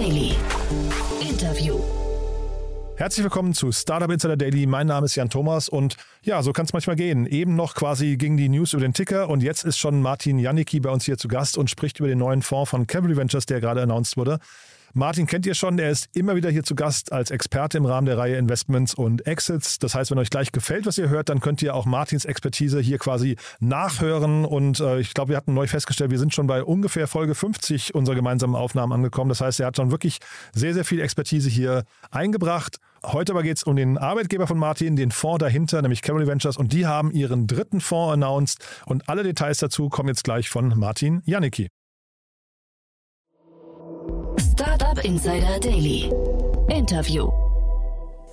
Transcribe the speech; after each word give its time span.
Daily. 0.00 0.34
Interview. 1.20 1.78
Herzlich 2.96 3.22
willkommen 3.22 3.52
zu 3.52 3.70
Startup 3.70 4.10
Insider 4.10 4.38
Daily. 4.38 4.64
Mein 4.64 4.86
Name 4.86 5.04
ist 5.04 5.14
Jan 5.14 5.28
Thomas 5.28 5.68
und 5.68 5.98
ja, 6.22 6.42
so 6.42 6.54
kann 6.54 6.64
es 6.64 6.72
manchmal 6.72 6.96
gehen. 6.96 7.26
Eben 7.26 7.54
noch 7.54 7.74
quasi 7.74 8.16
ging 8.16 8.38
die 8.38 8.48
News 8.48 8.72
über 8.72 8.80
den 8.80 8.94
Ticker 8.94 9.28
und 9.28 9.42
jetzt 9.42 9.62
ist 9.62 9.76
schon 9.76 10.00
Martin 10.00 10.38
Janicki 10.38 10.80
bei 10.80 10.88
uns 10.88 11.04
hier 11.04 11.18
zu 11.18 11.28
Gast 11.28 11.58
und 11.58 11.68
spricht 11.68 11.98
über 11.98 12.08
den 12.08 12.16
neuen 12.16 12.40
Fonds 12.40 12.70
von 12.70 12.86
Cavalry 12.86 13.14
Ventures, 13.14 13.44
der 13.44 13.60
gerade 13.60 13.82
announced 13.82 14.16
wurde. 14.16 14.38
Martin 14.92 15.26
kennt 15.26 15.46
ihr 15.46 15.54
schon, 15.54 15.78
er 15.78 15.90
ist 15.90 16.08
immer 16.14 16.34
wieder 16.34 16.50
hier 16.50 16.64
zu 16.64 16.74
Gast 16.74 17.12
als 17.12 17.30
Experte 17.30 17.78
im 17.78 17.86
Rahmen 17.86 18.06
der 18.06 18.18
Reihe 18.18 18.36
Investments 18.36 18.92
und 18.92 19.24
Exits. 19.24 19.78
Das 19.78 19.94
heißt, 19.94 20.10
wenn 20.10 20.18
euch 20.18 20.30
gleich 20.30 20.50
gefällt, 20.50 20.84
was 20.84 20.98
ihr 20.98 21.08
hört, 21.08 21.28
dann 21.28 21.40
könnt 21.40 21.62
ihr 21.62 21.76
auch 21.76 21.86
Martins 21.86 22.24
Expertise 22.24 22.80
hier 22.80 22.98
quasi 22.98 23.36
nachhören. 23.60 24.44
Und 24.44 24.80
äh, 24.80 24.98
ich 24.98 25.14
glaube, 25.14 25.30
wir 25.30 25.36
hatten 25.36 25.54
neu 25.54 25.68
festgestellt, 25.68 26.10
wir 26.10 26.18
sind 26.18 26.34
schon 26.34 26.48
bei 26.48 26.64
ungefähr 26.64 27.06
Folge 27.06 27.36
50 27.36 27.94
unserer 27.94 28.16
gemeinsamen 28.16 28.56
Aufnahmen 28.56 28.92
angekommen. 28.92 29.28
Das 29.28 29.40
heißt, 29.40 29.60
er 29.60 29.66
hat 29.66 29.76
schon 29.76 29.92
wirklich 29.92 30.18
sehr, 30.52 30.74
sehr 30.74 30.84
viel 30.84 31.00
Expertise 31.00 31.48
hier 31.48 31.84
eingebracht. 32.10 32.78
Heute 33.04 33.32
aber 33.32 33.44
geht 33.44 33.58
es 33.58 33.62
um 33.62 33.76
den 33.76 33.96
Arbeitgeber 33.96 34.48
von 34.48 34.58
Martin, 34.58 34.96
den 34.96 35.12
Fonds 35.12 35.38
dahinter, 35.38 35.80
nämlich 35.82 36.02
Cavalry 36.02 36.26
Ventures. 36.26 36.56
Und 36.56 36.72
die 36.72 36.86
haben 36.86 37.12
ihren 37.12 37.46
dritten 37.46 37.80
Fonds 37.80 38.14
announced. 38.14 38.58
Und 38.86 39.08
alle 39.08 39.22
Details 39.22 39.58
dazu 39.58 39.88
kommen 39.88 40.08
jetzt 40.08 40.24
gleich 40.24 40.50
von 40.50 40.76
Martin 40.76 41.22
Janicki. 41.24 41.68
Startup 45.00 45.04
Insider 45.04 45.58
Daily. 45.60 46.12
Interview. 46.68 47.30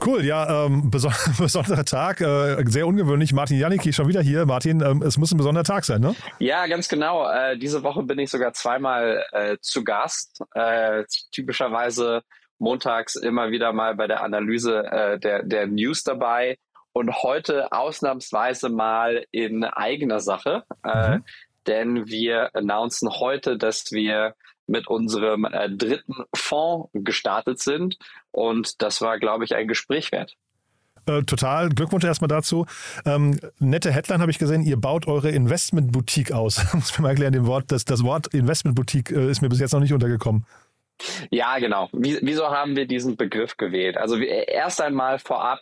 Cool, 0.05 0.23
ja, 0.23 0.65
ähm, 0.65 0.89
beson 0.91 1.13
besonderer 1.37 1.85
Tag, 1.85 2.21
äh, 2.21 2.63
sehr 2.67 2.85
ungewöhnlich. 2.87 3.33
Martin 3.33 3.57
Janicki 3.57 3.93
schon 3.93 4.07
wieder 4.07 4.21
hier. 4.21 4.45
Martin, 4.45 4.81
ähm, 4.81 5.01
es 5.01 5.17
muss 5.17 5.31
ein 5.31 5.37
besonderer 5.37 5.63
Tag 5.63 5.85
sein, 5.85 6.01
ne? 6.01 6.15
Ja, 6.39 6.67
ganz 6.67 6.87
genau. 6.87 7.29
Äh, 7.29 7.57
diese 7.57 7.83
Woche 7.83 8.03
bin 8.03 8.19
ich 8.19 8.29
sogar 8.29 8.53
zweimal 8.53 9.25
äh, 9.31 9.57
zu 9.61 9.83
Gast. 9.83 10.41
Äh, 10.53 11.03
typischerweise 11.31 12.21
montags 12.59 13.15
immer 13.15 13.49
wieder 13.49 13.73
mal 13.73 13.95
bei 13.95 14.07
der 14.07 14.23
Analyse 14.23 14.83
äh, 14.85 15.19
der, 15.19 15.43
der 15.43 15.67
News 15.67 16.03
dabei 16.03 16.57
und 16.91 17.23
heute 17.23 17.71
ausnahmsweise 17.71 18.69
mal 18.69 19.25
in 19.31 19.63
eigener 19.63 20.19
Sache. 20.19 20.63
Äh, 20.83 21.17
mhm. 21.17 21.23
Denn 21.65 22.07
wir 22.07 22.49
announcen 22.55 23.09
heute, 23.09 23.57
dass 23.57 23.91
wir 23.91 24.35
mit 24.67 24.87
unserem 24.87 25.45
äh, 25.45 25.69
dritten 25.69 26.15
Fonds 26.33 26.89
gestartet 26.93 27.59
sind. 27.59 27.97
Und 28.31 28.81
das 28.81 29.01
war, 29.01 29.19
glaube 29.19 29.45
ich, 29.45 29.55
ein 29.55 29.67
Gespräch 29.67 30.11
wert. 30.11 30.35
Äh, 31.07 31.23
total. 31.23 31.69
Glückwunsch 31.69 32.03
erstmal 32.03 32.27
dazu. 32.27 32.65
Ähm, 33.05 33.39
nette 33.59 33.91
Headline 33.91 34.21
habe 34.21 34.31
ich 34.31 34.39
gesehen. 34.39 34.61
Ihr 34.63 34.77
baut 34.77 35.07
eure 35.07 35.29
Investmentboutique 35.29 36.31
aus. 36.31 36.61
Muss 36.73 36.97
mir 36.97 37.03
mal 37.03 37.09
erklären, 37.09 37.33
dem 37.33 37.47
Wort, 37.47 37.71
das, 37.71 37.85
das 37.85 38.03
Wort 38.03 38.27
Investmentboutique 38.33 39.11
äh, 39.11 39.31
ist 39.31 39.41
mir 39.41 39.49
bis 39.49 39.59
jetzt 39.59 39.73
noch 39.73 39.79
nicht 39.79 39.93
untergekommen. 39.93 40.45
Ja, 41.29 41.59
genau. 41.59 41.89
Wie, 41.93 42.17
wieso 42.21 42.47
haben 42.47 42.75
wir 42.75 42.87
diesen 42.87 43.15
Begriff 43.15 43.55
gewählt? 43.57 43.97
Also 43.97 44.19
wir, 44.19 44.47
erst 44.47 44.81
einmal 44.81 45.19
vorab, 45.19 45.59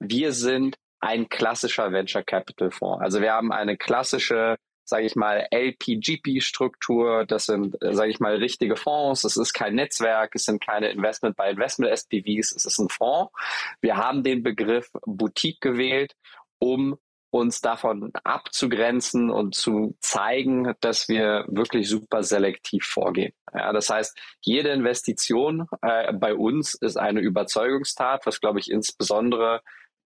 wir 0.00 0.32
sind 0.32 0.76
ein 1.00 1.28
klassischer 1.28 1.92
Venture 1.92 2.22
Capital 2.22 2.70
Fonds. 2.70 3.02
Also 3.02 3.20
wir 3.20 3.32
haben 3.32 3.52
eine 3.52 3.76
klassische 3.76 4.56
sage 4.88 5.04
ich 5.04 5.16
mal, 5.16 5.46
LPGP-Struktur. 5.50 7.26
Das 7.26 7.44
sind, 7.44 7.76
äh, 7.82 7.92
sage 7.92 8.10
ich 8.10 8.20
mal, 8.20 8.36
richtige 8.36 8.74
Fonds. 8.74 9.24
Es 9.24 9.36
ist 9.36 9.52
kein 9.52 9.74
Netzwerk, 9.74 10.34
es 10.34 10.44
sind 10.44 10.64
keine 10.64 10.88
Investment 10.88 11.36
by 11.36 11.50
Investment 11.50 11.92
SPVs, 11.92 12.52
es 12.56 12.64
ist 12.64 12.78
ein 12.78 12.88
Fonds. 12.88 13.30
Wir 13.82 13.98
haben 13.98 14.22
den 14.22 14.42
Begriff 14.42 14.90
Boutique 15.04 15.60
gewählt, 15.60 16.14
um 16.58 16.96
uns 17.30 17.60
davon 17.60 18.10
abzugrenzen 18.24 19.28
und 19.28 19.54
zu 19.54 19.94
zeigen, 20.00 20.72
dass 20.80 21.10
wir 21.10 21.44
wirklich 21.48 21.86
super 21.86 22.22
selektiv 22.22 22.86
vorgehen. 22.86 23.34
Ja, 23.52 23.74
das 23.74 23.90
heißt, 23.90 24.18
jede 24.40 24.70
Investition 24.70 25.66
äh, 25.82 26.14
bei 26.14 26.34
uns 26.34 26.72
ist 26.72 26.96
eine 26.96 27.20
Überzeugungstat, 27.20 28.24
was 28.24 28.40
glaube 28.40 28.60
ich 28.60 28.70
insbesondere 28.70 29.60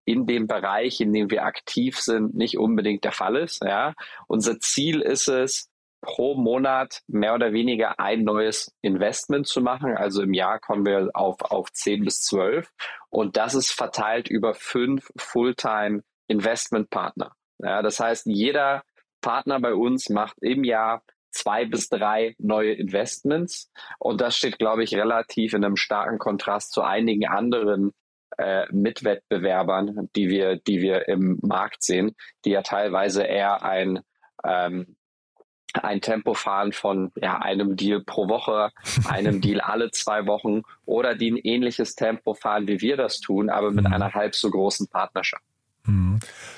in 0.05 0.25
dem 0.25 0.47
Bereich, 0.47 0.99
in 1.01 1.13
dem 1.13 1.29
wir 1.31 1.45
aktiv 1.45 1.99
sind, 1.99 2.35
nicht 2.35 2.57
unbedingt 2.57 3.03
der 3.03 3.11
Fall 3.11 3.37
ist. 3.37 3.63
Ja. 3.63 3.93
Unser 4.27 4.59
Ziel 4.59 5.01
ist 5.01 5.27
es, 5.27 5.69
pro 6.03 6.35
Monat 6.35 7.01
mehr 7.07 7.33
oder 7.33 7.53
weniger 7.53 7.99
ein 7.99 8.23
neues 8.23 8.75
Investment 8.81 9.47
zu 9.47 9.61
machen. 9.61 9.95
Also 9.95 10.21
im 10.21 10.33
Jahr 10.33 10.59
kommen 10.59 10.85
wir 10.85 11.09
auf, 11.13 11.41
auf 11.41 11.71
10 11.71 12.03
bis 12.03 12.21
12. 12.23 12.69
Und 13.09 13.37
das 13.37 13.55
ist 13.55 13.71
verteilt 13.71 14.27
über 14.29 14.53
fünf 14.53 15.09
Fulltime 15.17 16.03
Investmentpartner. 16.27 17.31
Ja, 17.59 17.81
das 17.81 17.99
heißt, 17.99 18.25
jeder 18.25 18.83
Partner 19.21 19.59
bei 19.59 19.73
uns 19.73 20.09
macht 20.09 20.35
im 20.41 20.65
Jahr 20.65 21.03
zwei 21.31 21.65
bis 21.65 21.89
drei 21.89 22.35
neue 22.37 22.73
Investments. 22.73 23.71
Und 23.97 24.21
das 24.21 24.37
steht, 24.37 24.59
glaube 24.59 24.83
ich, 24.83 24.93
relativ 24.95 25.53
in 25.53 25.63
einem 25.63 25.77
starken 25.77 26.19
Kontrast 26.19 26.73
zu 26.73 26.81
einigen 26.81 27.27
anderen 27.27 27.93
äh, 28.37 28.65
Mitwettbewerbern, 28.71 30.09
die 30.15 30.29
wir, 30.29 30.57
die 30.57 30.81
wir 30.81 31.07
im 31.07 31.39
Markt 31.41 31.83
sehen, 31.83 32.15
die 32.45 32.51
ja 32.51 32.61
teilweise 32.61 33.23
eher 33.23 33.63
ein 33.63 33.99
ähm, 34.43 34.95
ein 35.73 36.01
Tempo 36.01 36.35
fahren 36.35 36.71
von 36.71 37.11
ja, 37.15 37.39
einem 37.39 37.75
Deal 37.75 38.03
pro 38.03 38.29
Woche, 38.29 38.69
einem 39.09 39.41
Deal 39.41 39.59
alle 39.59 39.91
zwei 39.91 40.27
Wochen 40.27 40.61
oder 40.85 41.15
die 41.15 41.31
ein 41.31 41.37
ähnliches 41.37 41.95
Tempo 41.95 42.33
fahren, 42.33 42.67
wie 42.67 42.81
wir 42.81 42.97
das 42.97 43.19
tun, 43.19 43.49
aber 43.49 43.71
mit 43.71 43.85
mhm. 43.85 43.93
einer 43.93 44.13
halb 44.13 44.35
so 44.35 44.49
großen 44.51 44.87
Partnerschaft. 44.87 45.43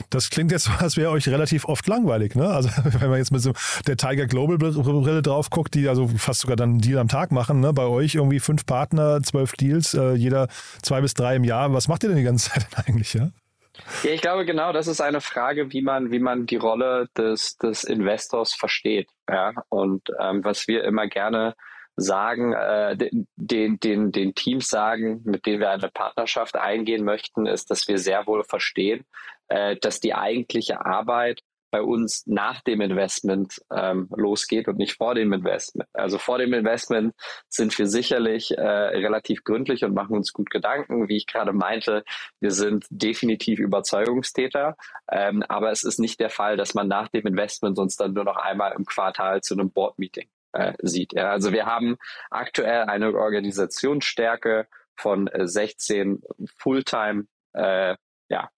Das 0.09 0.29
klingt 0.29 0.51
jetzt 0.51 0.65
so, 0.65 0.71
als 0.79 0.97
wäre 0.97 1.11
euch 1.11 1.27
relativ 1.27 1.65
oft 1.65 1.87
langweilig, 1.87 2.35
ne? 2.35 2.47
Also 2.47 2.69
wenn 2.83 3.09
man 3.09 3.19
jetzt 3.19 3.31
mit 3.31 3.41
so 3.41 3.53
der 3.87 3.97
Tiger 3.97 4.27
Global 4.27 4.57
Brille 4.57 5.21
drauf 5.21 5.49
guckt, 5.49 5.73
die 5.75 5.87
also 5.87 6.07
fast 6.07 6.41
sogar 6.41 6.55
dann 6.55 6.71
einen 6.71 6.81
Deal 6.81 6.99
am 6.99 7.07
Tag 7.07 7.31
machen, 7.31 7.59
ne? 7.59 7.73
Bei 7.73 7.85
euch 7.85 8.15
irgendwie 8.15 8.39
fünf 8.39 8.65
Partner, 8.65 9.21
zwölf 9.23 9.53
Deals, 9.53 9.93
äh, 9.93 10.13
jeder 10.13 10.47
zwei 10.81 11.01
bis 11.01 11.13
drei 11.13 11.35
im 11.35 11.43
Jahr. 11.43 11.73
Was 11.73 11.87
macht 11.87 12.03
ihr 12.03 12.09
denn 12.09 12.17
die 12.17 12.23
ganze 12.23 12.49
Zeit 12.51 12.67
eigentlich, 12.75 13.13
ja? 13.13 13.29
Ja, 14.03 14.11
ich 14.11 14.21
glaube 14.21 14.45
genau, 14.45 14.71
das 14.71 14.87
ist 14.87 15.01
eine 15.01 15.19
Frage, 15.21 15.73
wie 15.73 15.81
man, 15.81 16.11
wie 16.11 16.19
man 16.19 16.45
die 16.45 16.55
Rolle 16.55 17.09
des, 17.17 17.57
des 17.57 17.83
Investors 17.83 18.53
versteht. 18.53 19.09
Ja, 19.29 19.53
und 19.69 20.11
ähm, 20.19 20.43
was 20.43 20.67
wir 20.67 20.83
immer 20.83 21.07
gerne 21.07 21.55
sagen, 21.97 22.53
äh, 22.53 22.97
den, 23.35 23.79
den, 23.79 24.11
den 24.11 24.35
Teams 24.35 24.69
sagen, 24.69 25.21
mit 25.23 25.45
denen 25.45 25.59
wir 25.59 25.69
eine 25.69 25.89
Partnerschaft 25.89 26.55
eingehen 26.55 27.05
möchten, 27.05 27.45
ist, 27.45 27.71
dass 27.71 27.87
wir 27.87 27.97
sehr 27.97 28.27
wohl 28.27 28.43
verstehen, 28.43 29.05
äh, 29.47 29.75
dass 29.77 29.99
die 29.99 30.13
eigentliche 30.13 30.85
Arbeit 30.85 31.41
bei 31.75 31.81
uns 31.81 32.25
nach 32.25 32.61
dem 32.61 32.79
Investment 32.79 33.61
ähm, 33.69 34.07
losgeht 34.15 34.69
und 34.69 34.77
nicht 34.77 34.95
vor 34.95 35.13
dem 35.13 35.33
Investment. 35.33 35.89
Also 35.91 36.17
vor 36.17 36.37
dem 36.37 36.53
Investment 36.53 37.13
sind 37.49 37.77
wir 37.77 37.87
sicherlich 37.87 38.57
äh, 38.57 38.61
relativ 38.61 39.43
gründlich 39.43 39.83
und 39.83 39.93
machen 39.93 40.15
uns 40.15 40.31
gut 40.31 40.49
Gedanken. 40.49 41.09
Wie 41.09 41.17
ich 41.17 41.27
gerade 41.27 41.51
meinte, 41.51 42.05
wir 42.39 42.51
sind 42.51 42.85
definitiv 42.89 43.59
Überzeugungstäter, 43.59 44.77
ähm, 45.11 45.43
aber 45.49 45.69
es 45.71 45.83
ist 45.83 45.99
nicht 45.99 46.21
der 46.21 46.29
Fall, 46.29 46.55
dass 46.55 46.75
man 46.75 46.87
nach 46.87 47.09
dem 47.09 47.27
Investment 47.27 47.77
uns 47.77 47.97
dann 47.97 48.13
nur 48.13 48.23
noch 48.23 48.37
einmal 48.37 48.71
im 48.71 48.85
Quartal 48.85 49.41
zu 49.41 49.53
einem 49.55 49.69
Board-Meeting 49.69 50.29
äh, 50.53 50.73
sieht. 50.81 51.11
Ja, 51.11 51.31
also 51.31 51.51
wir 51.51 51.65
haben 51.65 51.97
aktuell 52.29 52.83
eine 52.83 53.13
Organisationsstärke 53.13 54.67
von 54.95 55.29
16 55.37 56.21
äh, 56.23 56.45
Fulltime 56.57 57.25
äh, 57.51 57.97
ja, 58.29 58.49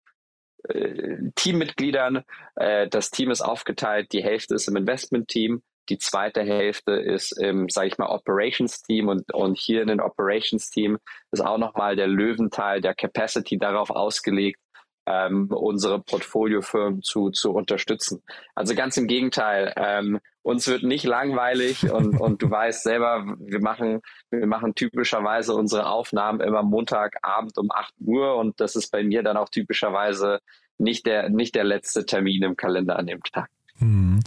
äh, 0.70 1.32
Teammitgliedern. 1.36 2.24
Äh, 2.56 2.88
das 2.88 3.12
Team 3.12 3.32
ist 3.32 3.42
aufgeteilt, 3.42 4.12
die 4.14 4.24
Hälfte 4.24 4.56
ist 4.56 4.68
im 4.68 4.76
Investment-Team, 4.76 5.62
die 5.90 5.98
zweite 5.98 6.42
Hälfte 6.42 6.94
ist 6.94 7.32
im, 7.32 7.70
sage 7.70 7.88
ich 7.88 7.98
mal, 7.98 8.10
Operations-Team. 8.10 9.08
Und, 9.08 9.34
und 9.34 9.58
hier 9.58 9.82
in 9.82 9.88
den 9.88 10.02
Operations-Team 10.02 10.98
ist 11.32 11.42
auch 11.42 11.58
nochmal 11.58 11.96
der 11.96 12.08
Löwenteil 12.08 12.82
der 12.82 12.94
Capacity 12.94 13.58
darauf 13.58 13.90
ausgelegt, 13.90 14.60
ähm, 15.08 15.48
unsere 15.50 16.00
Portfoliofirmen 16.02 17.02
zu, 17.02 17.30
zu 17.32 17.54
unterstützen. 17.54 18.22
Also 18.56 18.76
ganz 18.76 18.98
im 18.98 19.08
Gegenteil, 19.08 19.74
ähm, 19.78 20.20
uns 20.42 20.68
wird 20.68 20.84
nicht 20.84 21.06
langweilig 21.06 21.90
und, 21.92 22.20
und 22.20 22.42
du 22.42 22.52
weißt 22.52 22.84
selber, 22.84 23.26
wir 23.40 23.62
machen, 23.62 24.02
wir 24.30 24.48
machen 24.48 24.76
typischerweise 24.76 25.56
unsere 25.56 25.88
Aufnahmen 25.90 26.42
immer 26.42 26.62
Montagabend 26.62 27.58
um 27.58 27.72
8 27.72 27.94
Uhr 28.02 28.36
und 28.36 28.60
das 28.60 28.76
ist 28.76 28.92
bei 28.92 29.04
mir 29.04 29.24
dann 29.24 29.38
auch 29.38 29.50
typischerweise 29.50 30.40
nicht 30.78 31.06
der, 31.06 31.30
nicht 31.30 31.56
der 31.56 31.64
letzte 31.64 32.06
Termin 32.06 32.44
im 32.44 32.56
Kalender 32.58 33.00
an 33.00 33.08
dem 33.08 33.24
Tag. 33.24 33.50
Hm. 33.80 34.20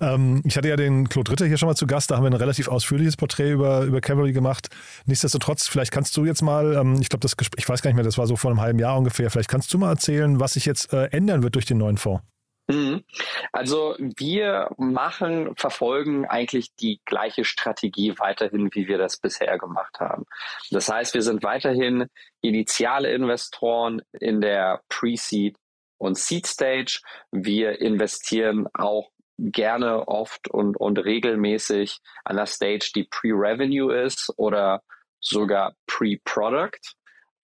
Ähm, 0.00 0.42
ich 0.44 0.56
hatte 0.56 0.68
ja 0.68 0.76
den 0.76 1.08
Claude 1.08 1.32
Ritter 1.32 1.46
hier 1.46 1.58
schon 1.58 1.68
mal 1.68 1.74
zu 1.74 1.86
Gast, 1.86 2.10
da 2.10 2.16
haben 2.16 2.24
wir 2.24 2.30
ein 2.30 2.34
relativ 2.34 2.68
ausführliches 2.68 3.16
Porträt 3.16 3.52
über, 3.52 3.82
über 3.82 4.00
Cavalry 4.00 4.32
gemacht. 4.32 4.68
Nichtsdestotrotz, 5.06 5.66
vielleicht 5.66 5.92
kannst 5.92 6.16
du 6.16 6.24
jetzt 6.24 6.42
mal, 6.42 6.74
ähm, 6.74 7.00
ich 7.00 7.08
glaube, 7.08 7.26
ich 7.56 7.68
weiß 7.68 7.82
gar 7.82 7.90
nicht 7.90 7.96
mehr, 7.96 8.04
das 8.04 8.18
war 8.18 8.26
so 8.26 8.36
vor 8.36 8.50
einem 8.50 8.60
halben 8.60 8.78
Jahr 8.78 8.96
ungefähr, 8.96 9.30
vielleicht 9.30 9.50
kannst 9.50 9.72
du 9.74 9.78
mal 9.78 9.90
erzählen, 9.90 10.40
was 10.40 10.54
sich 10.54 10.64
jetzt 10.66 10.92
äh, 10.92 11.06
ändern 11.06 11.42
wird 11.42 11.54
durch 11.54 11.66
den 11.66 11.78
neuen 11.78 11.98
Fonds. 11.98 12.22
Mhm. 12.66 13.04
Also 13.52 13.94
wir 13.98 14.70
machen, 14.78 15.54
verfolgen 15.56 16.24
eigentlich 16.24 16.74
die 16.76 17.00
gleiche 17.04 17.44
Strategie 17.44 18.14
weiterhin, 18.18 18.70
wie 18.72 18.88
wir 18.88 18.96
das 18.96 19.18
bisher 19.18 19.58
gemacht 19.58 20.00
haben. 20.00 20.24
Das 20.70 20.88
heißt, 20.88 21.12
wir 21.12 21.20
sind 21.20 21.42
weiterhin 21.42 22.06
initiale 22.40 23.12
Investoren 23.12 24.00
in 24.18 24.40
der 24.40 24.80
Pre-Seed 24.88 25.56
und 25.98 26.18
Seed 26.18 26.46
Stage. 26.46 27.00
Wir 27.30 27.80
investieren 27.80 28.66
auch 28.74 29.10
gerne 29.38 30.06
oft 30.06 30.48
und, 30.48 30.76
und 30.76 30.98
regelmäßig 30.98 31.98
an 32.24 32.36
der 32.36 32.46
Stage, 32.46 32.92
die 32.94 33.04
Pre-Revenue 33.04 33.92
ist 33.92 34.32
oder 34.36 34.82
sogar 35.20 35.74
Pre-Product. 35.86 36.94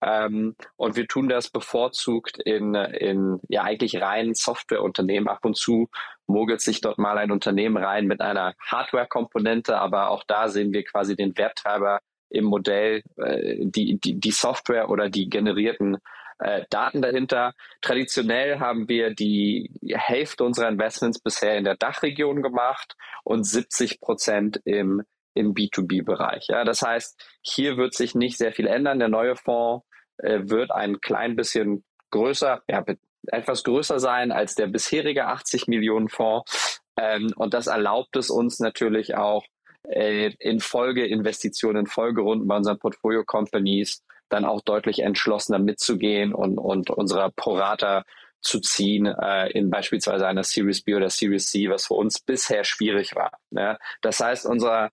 Ähm, 0.01 0.56
und 0.78 0.96
wir 0.96 1.07
tun 1.07 1.28
das 1.28 1.50
bevorzugt 1.50 2.40
in, 2.46 2.74
in 2.74 3.40
ja 3.50 3.63
eigentlich 3.63 4.01
reinen 4.01 4.34
Softwareunternehmen. 4.34 5.28
Ab 5.28 5.44
und 5.44 5.57
zu 5.57 5.90
mogelt 6.28 6.62
sich 6.62 6.80
dort 6.81 6.98
mal 6.98 7.18
ein 7.18 7.31
Unternehmen 7.31 7.78
rein 7.78 8.06
mit 8.06 8.22
einer 8.22 8.54
Hardware-Komponente, 8.66 9.78
aber 9.78 10.10
auch 10.10 10.24
da 10.25 10.48
sehen 10.48 10.72
wir 10.72 10.84
quasi 10.84 11.16
den 11.16 11.38
Werttreiber 11.38 12.00
im 12.30 12.46
Modell, 12.46 13.04
äh, 13.18 13.57
die, 13.60 14.00
die, 14.00 14.19
die 14.19 14.31
Software 14.31 14.90
oder 14.90 15.10
die 15.10 15.30
generierten 15.30 15.98
äh, 16.39 16.63
Daten 16.69 17.01
dahinter. 17.01 17.53
Traditionell 17.81 18.59
haben 18.59 18.89
wir 18.89 19.13
die 19.13 19.71
Hälfte 19.94 20.44
unserer 20.44 20.69
Investments 20.69 21.19
bisher 21.19 21.57
in 21.57 21.63
der 21.63 21.75
Dachregion 21.75 22.41
gemacht 22.41 22.95
und 23.24 23.45
70 23.45 24.01
Prozent 24.01 24.62
im 24.65 25.03
im 25.36 25.53
B2B-Bereich. 25.53 26.47
Ja, 26.50 26.63
das 26.63 26.81
heißt, 26.81 27.19
hier 27.41 27.77
wird 27.77 27.94
sich 27.94 28.15
nicht 28.15 28.38
sehr 28.38 28.51
viel 28.51 28.68
ändern. 28.68 29.00
Der 29.00 29.07
neue 29.07 29.36
Fonds 29.36 29.86
äh, 30.18 30.39
wird 30.44 30.71
ein 30.71 31.00
klein 31.01 31.36
bisschen 31.36 31.86
größer, 32.12 32.62
ja, 32.68 32.83
etwas 33.27 33.63
größer 33.63 34.00
sein 34.00 34.31
als 34.31 34.56
der 34.56 34.68
bisherige 34.68 35.27
80 35.27 35.68
Millionen 35.68 36.09
Fonds. 36.09 36.81
Ähm, 36.97 37.31
und 37.36 37.53
das 37.53 37.68
erlaubt 37.68 38.15
es 38.15 38.30
uns 38.30 38.59
natürlich 38.59 39.15
auch 39.15 39.45
äh, 39.83 40.33
in 40.39 40.59
Folgeinvestitionen, 40.59 41.81
in 41.81 41.88
Folgerunden 41.88 42.47
bei 42.47 42.57
unseren 42.57 42.80
Portfolio-Companies 42.80 44.03
dann 44.29 44.45
auch 44.45 44.61
deutlich 44.61 44.99
entschlossener 44.99 45.59
mitzugehen 45.59 46.33
und, 46.33 46.57
und 46.57 46.89
unserer 46.89 47.31
Prorata 47.31 48.03
zu 48.41 48.59
ziehen 48.59 49.05
äh, 49.05 49.49
in 49.51 49.69
beispielsweise 49.69 50.27
einer 50.27 50.43
Series 50.43 50.81
B 50.81 50.95
oder 50.95 51.09
Series 51.09 51.49
C, 51.51 51.69
was 51.69 51.87
für 51.87 51.95
uns 51.95 52.19
bisher 52.19 52.63
schwierig 52.63 53.15
war. 53.15 53.31
Ja. 53.51 53.77
Das 54.01 54.19
heißt, 54.19 54.45
unser 54.45 54.91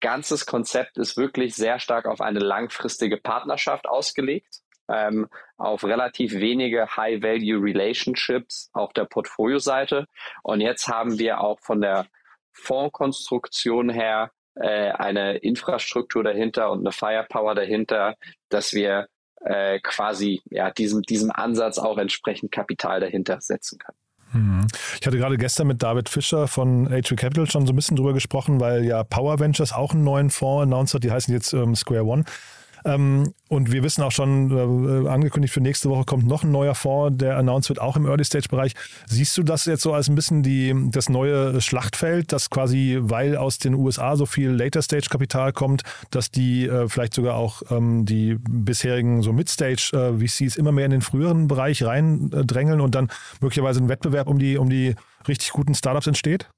ganzes 0.00 0.46
Konzept 0.46 0.98
ist 0.98 1.16
wirklich 1.16 1.54
sehr 1.54 1.78
stark 1.78 2.06
auf 2.06 2.20
eine 2.20 2.38
langfristige 2.38 3.16
Partnerschaft 3.16 3.86
ausgelegt, 3.86 4.60
ähm, 4.88 5.28
auf 5.56 5.84
relativ 5.84 6.34
wenige 6.34 6.96
High-Value-Relationships 6.96 8.70
auf 8.72 8.92
der 8.92 9.04
Portfolio-Seite. 9.04 10.06
Und 10.42 10.60
jetzt 10.60 10.88
haben 10.88 11.18
wir 11.18 11.40
auch 11.40 11.60
von 11.60 11.80
der 11.80 12.06
Fondskonstruktion 12.52 13.90
her 13.90 14.30
äh, 14.56 14.90
eine 14.90 15.36
Infrastruktur 15.38 16.24
dahinter 16.24 16.70
und 16.70 16.80
eine 16.80 16.92
Firepower 16.92 17.54
dahinter, 17.54 18.16
dass 18.48 18.72
wir 18.72 19.06
äh, 19.44 19.78
quasi 19.80 20.42
ja, 20.50 20.70
diesem, 20.70 21.02
diesem 21.02 21.30
Ansatz 21.30 21.78
auch 21.78 21.98
entsprechend 21.98 22.52
Kapital 22.52 23.00
dahinter 23.00 23.40
setzen 23.40 23.78
können. 23.78 23.98
Mhm. 24.32 24.66
Ich 25.00 25.06
hatte 25.06 25.18
gerade 25.18 25.36
gestern 25.36 25.66
mit 25.66 25.82
David 25.82 26.08
Fischer 26.08 26.48
von 26.48 26.88
HV 26.88 27.16
Capital 27.16 27.48
schon 27.48 27.66
so 27.66 27.72
ein 27.72 27.76
bisschen 27.76 27.96
drüber 27.96 28.12
gesprochen, 28.12 28.60
weil 28.60 28.84
ja 28.84 29.04
Power 29.04 29.38
Ventures 29.38 29.72
auch 29.72 29.92
einen 29.92 30.04
neuen 30.04 30.30
Fonds 30.30 30.64
announced 30.64 30.94
hat, 30.94 31.04
die 31.04 31.10
heißen 31.12 31.32
jetzt 31.32 31.52
ähm, 31.52 31.74
Square 31.74 32.04
One. 32.04 32.24
Ähm, 32.86 33.34
und 33.48 33.72
wir 33.72 33.82
wissen 33.82 34.02
auch 34.02 34.12
schon, 34.12 35.04
äh, 35.04 35.08
angekündigt 35.08 35.52
für 35.52 35.60
nächste 35.60 35.90
Woche 35.90 36.04
kommt 36.04 36.26
noch 36.26 36.44
ein 36.44 36.52
neuer 36.52 36.74
Fonds, 36.74 37.18
der 37.18 37.36
announced 37.36 37.68
wird, 37.68 37.80
auch 37.80 37.96
im 37.96 38.06
Early-Stage-Bereich. 38.06 38.74
Siehst 39.06 39.36
du 39.36 39.42
das 39.42 39.64
jetzt 39.64 39.82
so 39.82 39.92
als 39.92 40.08
ein 40.08 40.14
bisschen 40.14 40.44
die, 40.44 40.72
das 40.90 41.08
neue 41.08 41.60
Schlachtfeld, 41.60 42.32
dass 42.32 42.48
quasi, 42.48 42.98
weil 43.00 43.36
aus 43.36 43.58
den 43.58 43.74
USA 43.74 44.16
so 44.16 44.24
viel 44.24 44.50
Later-Stage-Kapital 44.50 45.52
kommt, 45.52 45.82
dass 46.10 46.30
die 46.30 46.66
äh, 46.66 46.88
vielleicht 46.88 47.14
sogar 47.14 47.34
auch 47.34 47.62
ähm, 47.70 48.06
die 48.06 48.36
bisherigen 48.48 49.22
so 49.22 49.32
Mid-Stage-VCs 49.32 50.56
äh, 50.56 50.60
immer 50.60 50.70
mehr 50.70 50.84
in 50.84 50.92
den 50.92 51.02
früheren 51.02 51.48
Bereich 51.48 51.82
reindrängeln 51.82 52.80
und 52.80 52.94
dann 52.94 53.10
möglicherweise 53.40 53.80
ein 53.80 53.88
Wettbewerb 53.88 54.28
um 54.28 54.38
die, 54.38 54.56
um 54.58 54.70
die 54.70 54.94
richtig 55.26 55.50
guten 55.50 55.74
Startups 55.74 56.06
entsteht? 56.06 56.48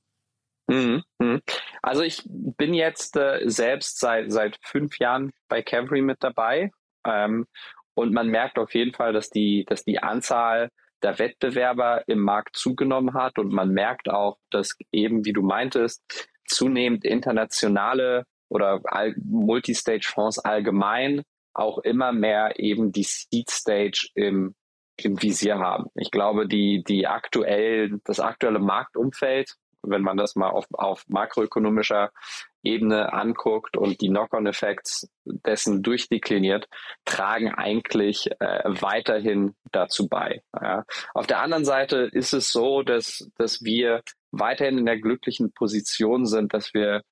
Mhm, 0.68 1.02
mhm. 1.18 1.40
Also 1.82 2.02
ich 2.02 2.22
bin 2.28 2.74
jetzt 2.74 3.16
äh, 3.16 3.40
selbst 3.44 3.98
seit, 3.98 4.30
seit 4.30 4.58
fünf 4.62 4.98
Jahren 4.98 5.32
bei 5.48 5.62
Cavalry 5.62 6.02
mit 6.02 6.18
dabei 6.20 6.70
ähm, 7.06 7.46
und 7.94 8.12
man 8.12 8.28
merkt 8.28 8.58
auf 8.58 8.74
jeden 8.74 8.92
Fall, 8.92 9.12
dass 9.12 9.30
die, 9.30 9.64
dass 9.66 9.84
die 9.84 10.02
Anzahl 10.02 10.68
der 11.02 11.18
Wettbewerber 11.18 12.02
im 12.06 12.20
Markt 12.20 12.56
zugenommen 12.56 13.14
hat 13.14 13.38
und 13.38 13.52
man 13.52 13.70
merkt 13.70 14.10
auch, 14.10 14.38
dass 14.50 14.76
eben, 14.92 15.24
wie 15.24 15.32
du 15.32 15.42
meintest, 15.42 16.02
zunehmend 16.46 17.04
internationale 17.04 18.24
oder 18.48 18.80
Multistage-Fonds 19.24 20.38
allgemein 20.40 21.22
auch 21.54 21.78
immer 21.78 22.12
mehr 22.12 22.58
eben 22.58 22.92
die 22.92 23.04
Seed-Stage 23.04 24.08
im, 24.14 24.54
im 24.96 25.20
Visier 25.22 25.58
haben. 25.58 25.86
Ich 25.94 26.10
glaube, 26.10 26.46
die, 26.46 26.82
die 26.86 27.06
aktuell, 27.06 28.00
das 28.04 28.20
aktuelle 28.20 28.58
Marktumfeld 28.58 29.54
wenn 29.82 30.02
man 30.02 30.16
das 30.16 30.36
mal 30.36 30.50
auf, 30.50 30.66
auf 30.72 31.04
makroökonomischer 31.08 32.10
Ebene 32.62 33.12
anguckt 33.12 33.76
und 33.76 34.00
die 34.00 34.08
Knock-on-Effekts 34.08 35.08
dessen 35.24 35.82
durchdekliniert, 35.82 36.68
tragen 37.04 37.54
eigentlich 37.54 38.30
äh, 38.40 38.62
weiterhin 38.64 39.54
dazu 39.72 40.08
bei. 40.08 40.42
Ja. 40.60 40.84
Auf 41.14 41.26
der 41.26 41.40
anderen 41.40 41.64
Seite 41.64 42.08
ist 42.12 42.32
es 42.32 42.50
so, 42.50 42.82
dass, 42.82 43.28
dass 43.36 43.62
wir 43.62 44.02
weiterhin 44.30 44.78
in 44.78 44.86
der 44.86 44.98
glücklichen 44.98 45.52
Position 45.52 46.26
sind, 46.26 46.52
dass 46.52 46.74
wir 46.74 47.02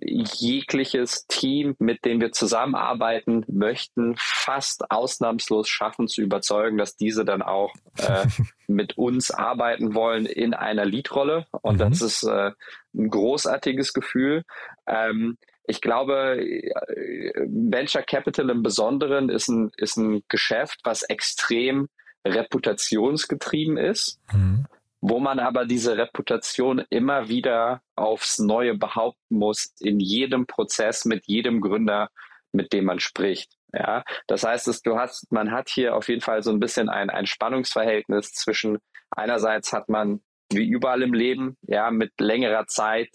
jegliches 0.00 1.26
Team, 1.26 1.74
mit 1.78 2.04
dem 2.04 2.20
wir 2.20 2.32
zusammenarbeiten 2.32 3.44
möchten, 3.48 4.14
fast 4.18 4.90
ausnahmslos 4.90 5.68
schaffen 5.68 6.08
zu 6.08 6.22
überzeugen, 6.22 6.78
dass 6.78 6.96
diese 6.96 7.24
dann 7.24 7.42
auch 7.42 7.74
äh, 7.98 8.26
mit 8.66 8.98
uns 8.98 9.30
arbeiten 9.30 9.94
wollen 9.94 10.26
in 10.26 10.54
einer 10.54 10.84
Leadrolle. 10.84 11.46
Und 11.62 11.76
mhm. 11.76 11.90
das 11.90 12.02
ist 12.02 12.22
äh, 12.24 12.52
ein 12.94 13.10
großartiges 13.10 13.92
Gefühl. 13.92 14.44
Ähm, 14.86 15.38
ich 15.66 15.80
glaube, 15.80 16.38
äh, 16.38 17.32
Venture 17.46 18.02
Capital 18.02 18.50
im 18.50 18.62
Besonderen 18.62 19.28
ist 19.28 19.48
ein, 19.48 19.70
ist 19.76 19.96
ein 19.96 20.22
Geschäft, 20.28 20.80
was 20.84 21.02
extrem 21.02 21.88
reputationsgetrieben 22.24 23.76
ist. 23.76 24.20
Mhm 24.32 24.66
wo 25.00 25.18
man 25.18 25.38
aber 25.38 25.66
diese 25.66 25.96
Reputation 25.96 26.84
immer 26.90 27.28
wieder 27.28 27.82
aufs 27.94 28.38
Neue 28.38 28.76
behaupten 28.76 29.38
muss, 29.38 29.72
in 29.80 30.00
jedem 30.00 30.46
Prozess 30.46 31.04
mit 31.04 31.26
jedem 31.26 31.60
Gründer, 31.60 32.08
mit 32.52 32.72
dem 32.72 32.86
man 32.86 33.00
spricht. 33.00 33.52
Ja, 33.72 34.04
das 34.26 34.44
heißt, 34.44 34.68
dass 34.68 34.80
du 34.80 34.98
hast, 34.98 35.30
man 35.30 35.50
hat 35.50 35.68
hier 35.68 35.96
auf 35.96 36.08
jeden 36.08 36.22
Fall 36.22 36.42
so 36.42 36.50
ein 36.50 36.60
bisschen 36.60 36.88
ein, 36.88 37.10
ein 37.10 37.26
Spannungsverhältnis 37.26 38.32
zwischen 38.32 38.78
einerseits 39.10 39.72
hat 39.72 39.88
man 39.88 40.20
wie 40.52 40.66
überall 40.66 41.02
im 41.02 41.12
Leben, 41.12 41.56
ja, 41.62 41.90
mit 41.90 42.12
längerer 42.20 42.66
Zeit 42.66 43.10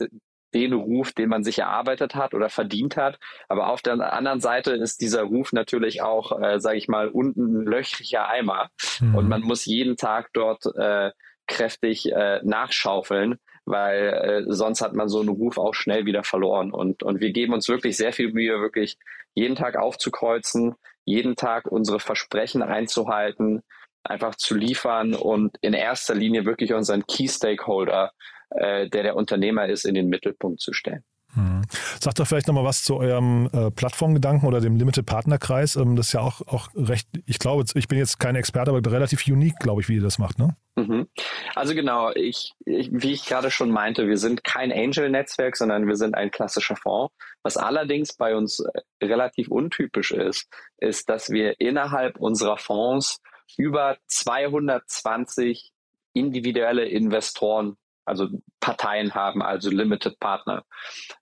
den 0.54 0.74
Ruf, 0.74 1.14
den 1.14 1.30
man 1.30 1.44
sich 1.44 1.60
erarbeitet 1.60 2.14
hat 2.14 2.34
oder 2.34 2.50
verdient 2.50 2.98
hat. 2.98 3.18
Aber 3.48 3.70
auf 3.70 3.82
der 3.82 4.14
anderen 4.14 4.42
Seite 4.42 4.72
ist 4.74 5.00
dieser 5.00 5.24
Ruf 5.24 5.54
natürlich 5.54 6.02
auch, 6.02 6.38
äh, 6.42 6.60
sage 6.60 6.78
ich 6.78 6.90
mal, 6.90 7.08
unten 7.08 7.62
ein 7.62 7.66
löchriger 7.66 8.28
Eimer. 8.28 8.70
Mhm. 9.00 9.16
Und 9.16 9.30
man 9.30 9.42
muss 9.42 9.66
jeden 9.66 9.96
Tag 9.96 10.30
dort 10.34 10.66
äh, 10.76 11.12
kräftig 11.52 12.12
äh, 12.12 12.40
nachschaufeln, 12.44 13.38
weil 13.66 14.46
äh, 14.48 14.54
sonst 14.54 14.82
hat 14.82 14.94
man 14.94 15.10
so 15.10 15.20
einen 15.20 15.30
Ruf 15.30 15.58
auch 15.58 15.74
schnell 15.74 16.06
wieder 16.06 16.24
verloren. 16.24 16.72
Und, 16.72 17.04
und 17.04 17.20
wir 17.20 17.32
geben 17.32 17.54
uns 17.54 17.70
wirklich 17.70 17.98
sehr 17.98 18.14
viel 18.14 18.32
Mühe, 18.32 18.60
wirklich 18.60 18.98
jeden 19.34 19.56
Tag 19.56 19.78
aufzukreuzen, 19.78 20.76
jeden 21.06 21.36
Tag 21.36 21.68
unsere 21.68 22.00
Versprechen 22.00 22.62
einzuhalten, 22.62 23.62
einfach 24.04 24.36
zu 24.36 24.56
liefern 24.56 25.14
und 25.14 25.58
in 25.62 25.74
erster 25.74 26.16
Linie 26.16 26.46
wirklich 26.46 26.74
unseren 26.74 27.06
Key 27.06 27.28
Stakeholder, 27.28 28.12
äh, 28.50 28.90
der 28.90 29.04
der 29.04 29.16
Unternehmer 29.16 29.68
ist, 29.68 29.86
in 29.86 29.94
den 29.94 30.10
Mittelpunkt 30.10 30.62
zu 30.62 30.74
stellen. 30.74 31.04
Mhm. 31.36 31.62
Sagt 32.00 32.20
doch 32.20 32.28
vielleicht 32.28 32.48
nochmal 32.48 32.64
was 32.64 32.84
zu 32.84 32.98
eurem 32.98 33.50
äh, 33.54 33.72
Plattformgedanken 33.72 34.48
oder 34.48 34.60
dem 34.60 34.76
Limited 34.76 35.06
Partnerkreis. 35.06 35.76
Ähm, 35.76 35.96
das 35.96 36.08
ist 36.08 36.14
ja 36.14 36.22
auch, 36.22 36.42
auch 36.48 36.70
recht, 36.76 37.08
ich 37.26 37.40
glaube, 37.40 37.64
ich 37.74 37.88
bin 37.88 37.98
jetzt 37.98 38.20
kein 38.20 38.36
Experte, 38.36 38.72
aber 38.72 38.92
relativ 38.92 39.26
unique, 39.28 39.58
glaube 39.60 39.82
ich, 39.82 39.90
wie 39.90 39.96
ihr 39.96 40.02
das 40.02 40.20
macht, 40.20 40.40
ne? 40.40 40.56
Mhm. 40.76 41.08
Also 41.56 41.74
genau, 41.74 42.12
ich, 42.12 42.54
ich, 42.66 42.90
wie 42.92 43.12
ich 43.12 43.26
gerade 43.26 43.52
schon 43.52 43.72
meinte, 43.72 44.08
wir 44.08 44.18
sind 44.18 44.44
kein 44.44 44.72
Angel-Netzwerk, 44.72 45.58
sondern 45.58 45.88
wir 45.88 45.96
sind 45.96 46.16
ein 46.16 46.32
klassischer 46.32 46.76
Fonds. 46.76 47.14
Was 47.44 47.58
allerdings 47.58 48.14
bei 48.14 48.36
uns 48.36 48.60
äh, 48.60 49.06
relativ 49.06 49.50
untypisch 49.50 50.12
ist, 50.12 50.48
ist, 50.78 51.10
dass 51.10 51.30
wir 51.30 51.60
innerhalb 51.60 52.20
unserer 52.20 52.58
Fonds 52.58 53.22
über 53.58 53.98
220 54.08 55.72
individuelle 56.14 56.86
Investoren 56.86 57.78
also 58.06 58.28
Parteien 58.60 59.14
haben, 59.14 59.42
also 59.42 59.70
Limited 59.70 60.20
Partner. 60.20 60.64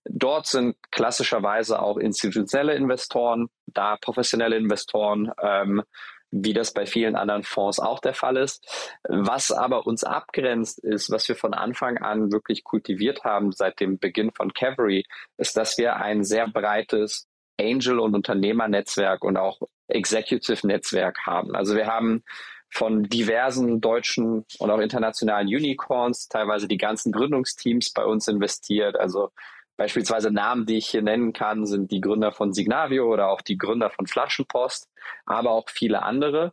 Dort 0.05 0.47
sind 0.47 0.75
klassischerweise 0.91 1.81
auch 1.81 1.97
institutionelle 1.97 2.75
Investoren, 2.75 3.49
da 3.67 3.97
professionelle 3.97 4.57
Investoren, 4.57 5.31
ähm, 5.41 5.83
wie 6.31 6.53
das 6.53 6.73
bei 6.73 6.85
vielen 6.85 7.15
anderen 7.15 7.43
Fonds 7.43 7.79
auch 7.79 7.99
der 7.99 8.13
Fall 8.13 8.37
ist. 8.37 8.99
Was 9.07 9.51
aber 9.51 9.87
uns 9.87 10.03
abgrenzt 10.03 10.79
ist, 10.83 11.09
was 11.09 11.27
wir 11.27 11.35
von 11.35 11.53
Anfang 11.53 11.97
an 11.97 12.31
wirklich 12.31 12.63
kultiviert 12.63 13.23
haben 13.23 13.51
seit 13.51 13.79
dem 13.79 13.97
Beginn 13.97 14.31
von 14.31 14.53
Cavalry, 14.53 15.05
ist, 15.37 15.57
dass 15.57 15.77
wir 15.77 15.95
ein 15.95 16.23
sehr 16.23 16.47
breites 16.47 17.27
Angel- 17.59 17.99
und 17.99 18.15
Unternehmernetzwerk 18.15 19.23
und 19.23 19.37
auch 19.37 19.59
Executive-Netzwerk 19.87 21.25
haben. 21.25 21.55
Also 21.55 21.75
wir 21.75 21.87
haben 21.87 22.23
von 22.69 23.03
diversen 23.03 23.81
deutschen 23.81 24.45
und 24.59 24.69
auch 24.71 24.79
internationalen 24.79 25.47
Unicorns, 25.47 26.27
teilweise 26.27 26.67
die 26.67 26.77
ganzen 26.77 27.11
Gründungsteams 27.11 27.91
bei 27.91 28.05
uns 28.05 28.27
investiert. 28.27 28.99
Also 28.99 29.31
Beispielsweise 29.79 30.29
Namen, 30.29 30.65
die 30.65 30.75
ich 30.75 30.89
hier 30.89 31.01
nennen 31.01 31.31
kann, 31.31 31.65
sind 31.65 31.89
die 31.89 32.01
Gründer 32.01 32.33
von 32.33 32.51
Signavio 32.51 33.05
oder 33.07 33.29
auch 33.29 33.39
die 33.39 33.57
Gründer 33.57 33.89
von 33.89 34.07
Flaschenpost, 34.07 34.89
aber 35.25 35.51
auch 35.51 35.69
viele 35.69 36.03
andere. 36.03 36.51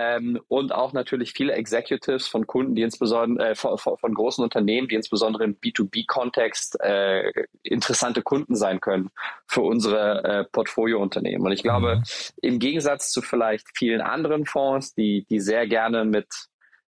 Ähm, 0.00 0.38
und 0.46 0.72
auch 0.72 0.92
natürlich 0.92 1.32
viele 1.32 1.54
Executives 1.54 2.28
von 2.28 2.46
Kunden, 2.46 2.76
die 2.76 2.82
insbesondere 2.82 3.48
äh, 3.48 3.54
von, 3.56 3.76
von, 3.76 4.14
großen 4.14 4.44
Unternehmen, 4.44 4.86
die 4.86 4.94
insbesondere 4.94 5.42
im 5.42 5.56
B2B-Kontext 5.56 6.80
äh, 6.80 7.32
interessante 7.64 8.22
Kunden 8.22 8.54
sein 8.54 8.80
können 8.80 9.10
für 9.48 9.62
unsere 9.62 10.22
äh, 10.22 10.44
Portfoliounternehmen. 10.44 11.44
Und 11.44 11.52
ich 11.52 11.64
glaube, 11.64 11.96
mhm. 11.96 12.02
im 12.42 12.58
Gegensatz 12.60 13.10
zu 13.10 13.22
vielleicht 13.22 13.66
vielen 13.76 14.00
anderen 14.00 14.46
Fonds, 14.46 14.94
die, 14.94 15.26
die 15.28 15.40
sehr 15.40 15.66
gerne 15.66 16.04
mit 16.04 16.28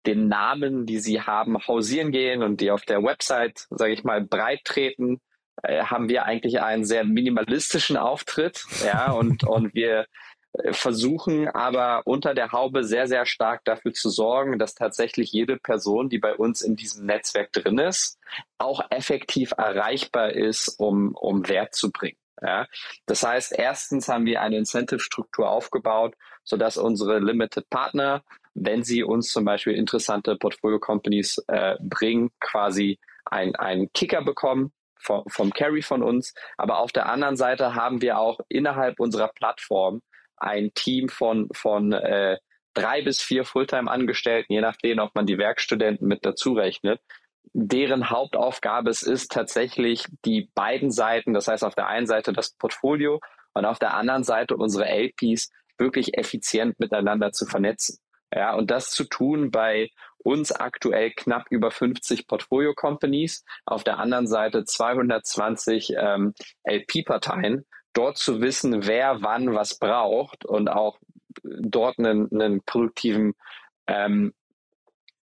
den 0.05 0.27
Namen, 0.27 0.85
die 0.85 0.99
sie 0.99 1.21
haben, 1.21 1.57
hausieren 1.67 2.11
gehen 2.11 2.43
und 2.43 2.61
die 2.61 2.69
auf 2.69 2.83
der 2.83 3.01
Website, 3.01 3.65
sage 3.71 3.93
ich 3.93 4.03
mal, 4.03 4.21
breit 4.21 4.61
treten, 4.63 5.21
äh, 5.63 5.85
haben 5.85 6.07
wir 6.07 6.25
eigentlich 6.25 6.61
einen 6.61 6.85
sehr 6.85 7.03
minimalistischen 7.03 7.97
Auftritt, 7.97 8.63
ja, 8.85 9.11
und, 9.11 9.43
und 9.47 9.73
wir 9.73 10.05
versuchen 10.71 11.47
aber 11.47 12.01
unter 12.05 12.33
der 12.33 12.51
Haube 12.51 12.83
sehr, 12.83 13.07
sehr 13.07 13.25
stark 13.25 13.63
dafür 13.63 13.93
zu 13.93 14.09
sorgen, 14.09 14.59
dass 14.59 14.75
tatsächlich 14.75 15.31
jede 15.31 15.57
Person, 15.57 16.09
die 16.09 16.19
bei 16.19 16.35
uns 16.35 16.61
in 16.61 16.75
diesem 16.75 17.05
Netzwerk 17.05 17.51
drin 17.53 17.77
ist, 17.77 18.19
auch 18.57 18.81
effektiv 18.89 19.53
erreichbar 19.57 20.31
ist, 20.31 20.75
um, 20.77 21.15
um 21.15 21.47
Wert 21.47 21.73
zu 21.75 21.91
bringen. 21.91 22.17
Ja, 22.41 22.65
das 23.05 23.23
heißt, 23.23 23.53
erstens 23.57 24.07
haben 24.07 24.25
wir 24.25 24.41
eine 24.41 24.57
Incentive-Struktur 24.57 25.49
aufgebaut, 25.49 26.15
sodass 26.43 26.75
unsere 26.75 27.19
Limited 27.19 27.69
Partner, 27.69 28.23
wenn 28.55 28.83
sie 28.83 29.03
uns 29.03 29.31
zum 29.31 29.45
Beispiel 29.45 29.75
interessante 29.75 30.35
Portfolio-Companies 30.35 31.43
äh, 31.47 31.75
bringen, 31.79 32.31
quasi 32.39 32.99
einen 33.25 33.93
Kicker 33.93 34.23
bekommen, 34.23 34.73
vom, 34.97 35.23
vom 35.27 35.53
Carry 35.53 35.83
von 35.83 36.01
uns. 36.01 36.33
Aber 36.57 36.79
auf 36.79 36.91
der 36.91 37.07
anderen 37.07 37.37
Seite 37.37 37.75
haben 37.75 38.01
wir 38.01 38.17
auch 38.17 38.39
innerhalb 38.49 38.99
unserer 38.99 39.27
Plattform 39.29 40.01
ein 40.41 40.73
Team 40.73 41.09
von, 41.09 41.47
von 41.53 41.93
äh, 41.93 42.37
drei 42.73 43.01
bis 43.01 43.21
vier 43.21 43.45
Fulltime-Angestellten, 43.45 44.53
je 44.53 44.61
nachdem, 44.61 44.99
ob 44.99 45.13
man 45.15 45.25
die 45.25 45.37
Werkstudenten 45.37 46.07
mit 46.07 46.25
dazu 46.25 46.53
rechnet, 46.53 47.01
deren 47.53 48.09
Hauptaufgabe 48.09 48.89
es 48.89 49.03
ist, 49.03 49.31
tatsächlich 49.31 50.05
die 50.25 50.49
beiden 50.55 50.91
Seiten, 50.91 51.33
das 51.33 51.47
heißt 51.47 51.63
auf 51.63 51.75
der 51.75 51.87
einen 51.87 52.07
Seite 52.07 52.33
das 52.33 52.55
Portfolio 52.55 53.19
und 53.53 53.65
auf 53.65 53.79
der 53.79 53.93
anderen 53.95 54.23
Seite 54.23 54.55
unsere 54.55 54.85
LPs 54.85 55.51
wirklich 55.77 56.17
effizient 56.17 56.79
miteinander 56.79 57.31
zu 57.31 57.45
vernetzen. 57.45 57.99
Ja, 58.33 58.55
und 58.55 58.71
das 58.71 58.91
zu 58.91 59.03
tun 59.03 59.51
bei 59.51 59.89
uns 60.19 60.53
aktuell 60.53 61.11
knapp 61.11 61.47
über 61.49 61.71
50 61.71 62.27
Portfolio-Companies, 62.27 63.43
auf 63.65 63.83
der 63.83 63.99
anderen 63.99 64.27
Seite 64.27 64.63
220 64.63 65.95
ähm, 65.97 66.33
LP-Parteien, 66.63 67.65
dort 67.93 68.17
zu 68.17 68.41
wissen, 68.41 68.87
wer 68.87 69.21
wann 69.21 69.53
was 69.53 69.77
braucht 69.77 70.45
und 70.45 70.69
auch 70.69 70.99
dort 71.43 71.99
einen, 71.99 72.31
einen 72.31 72.61
produktiven 72.63 73.33
ähm, 73.87 74.33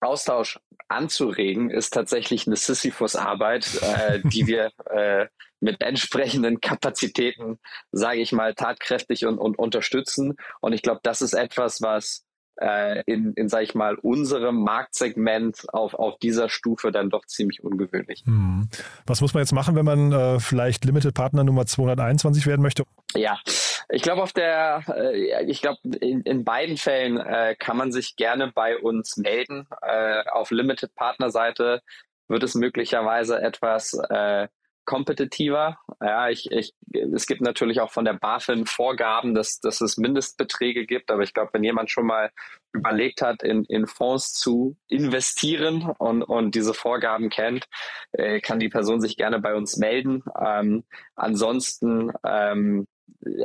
Austausch 0.02 0.60
anzuregen, 0.88 1.70
ist 1.70 1.92
tatsächlich 1.92 2.48
eine 2.48 2.56
Sisyphus-Arbeit, 2.56 3.82
äh, 3.82 4.20
die 4.24 4.48
wir 4.48 4.72
äh, 4.90 5.28
mit 5.60 5.82
entsprechenden 5.82 6.62
Kapazitäten, 6.62 7.60
sage 7.92 8.20
ich 8.20 8.32
mal, 8.32 8.54
tatkräftig 8.54 9.26
und, 9.26 9.40
und 9.40 9.58
unterstützen. 9.58 10.36
Und 10.62 10.74
ich 10.74 10.82
glaube, 10.82 11.00
das 11.04 11.22
ist 11.22 11.34
etwas, 11.34 11.82
was 11.82 12.25
äh, 12.58 13.04
in, 13.06 13.34
in 13.34 13.50
sage 13.50 13.64
ich 13.64 13.76
mal, 13.76 13.96
unserem 13.96 14.64
Marktsegment 14.64 15.66
auf, 15.74 15.94
auf 15.94 16.18
dieser 16.20 16.50
Stufe 16.50 16.92
dann 16.92 17.10
doch 17.10 17.26
ziemlich 17.26 17.64
ungewöhnlich. 17.64 18.24
Hm. 18.26 18.70
Was 19.06 19.22
muss 19.22 19.34
man 19.34 19.42
jetzt 19.42 19.52
machen, 19.52 19.76
wenn 19.76 19.86
man 19.86 20.12
äh, 20.12 20.40
vielleicht 20.40 20.86
Limited 20.86 21.14
Partner 21.14 21.44
Nummer 21.44 21.66
221 21.66 22.46
werden 22.46 22.62
möchte? 22.62 22.84
Ja, 23.16 23.40
ich 23.90 24.02
glaube 24.02 24.24
auf 24.24 24.34
der, 24.34 24.84
äh, 24.88 25.46
ich 25.46 25.62
glaube 25.62 25.80
in, 26.00 26.22
in 26.22 26.44
beiden 26.44 26.78
Fällen 26.78 27.18
äh, 27.18 27.56
kann 27.58 27.78
man 27.78 27.92
sich 27.92 28.16
gerne 28.16 28.52
bei 28.54 28.78
uns 28.78 29.18
melden. 29.18 29.68
Äh, 29.82 30.24
auf 30.32 30.52
Limited 30.52 30.96
Partner 30.96 31.30
Seite 31.30 31.82
wird 32.28 32.44
es 32.44 32.56
möglicherweise 32.56 33.40
etwas 33.40 33.94
äh, 34.10 34.48
kompetitiver. 34.86 35.78
Ja, 36.02 36.30
ich, 36.30 36.50
ich, 36.52 36.74
es 36.94 37.28
gibt 37.28 37.42
natürlich 37.42 37.82
auch 37.82 37.92
von 37.92 38.06
der 38.06 38.14
BaFin 38.14 38.66
Vorgaben, 38.66 39.34
dass, 39.34 39.60
dass 39.60 39.82
es 39.82 39.98
Mindestbeträge 39.98 40.86
gibt, 40.86 41.12
aber 41.12 41.24
ich 41.24 41.34
glaube, 41.34 41.52
wenn 41.54 41.64
jemand 41.64 41.92
schon 41.92 42.06
mal 42.06 42.32
überlegt 42.74 43.22
hat, 43.22 43.44
in, 43.44 43.66
in 43.66 43.88
Fonds 43.88 44.34
zu 44.34 44.78
investieren 44.88 45.94
und, 45.98 46.24
und 46.24 46.56
diese 46.56 46.74
Vorgaben 46.74 47.30
kennt, 47.30 47.68
äh, 48.12 48.40
kann 48.40 48.60
die 48.60 48.70
Person 48.70 49.02
sich 49.02 49.18
gerne 49.18 49.40
bei 49.40 49.56
uns 49.56 49.78
melden. 49.78 50.24
Ähm, 50.40 50.84
ansonsten 51.16 52.12
ähm, 52.24 52.88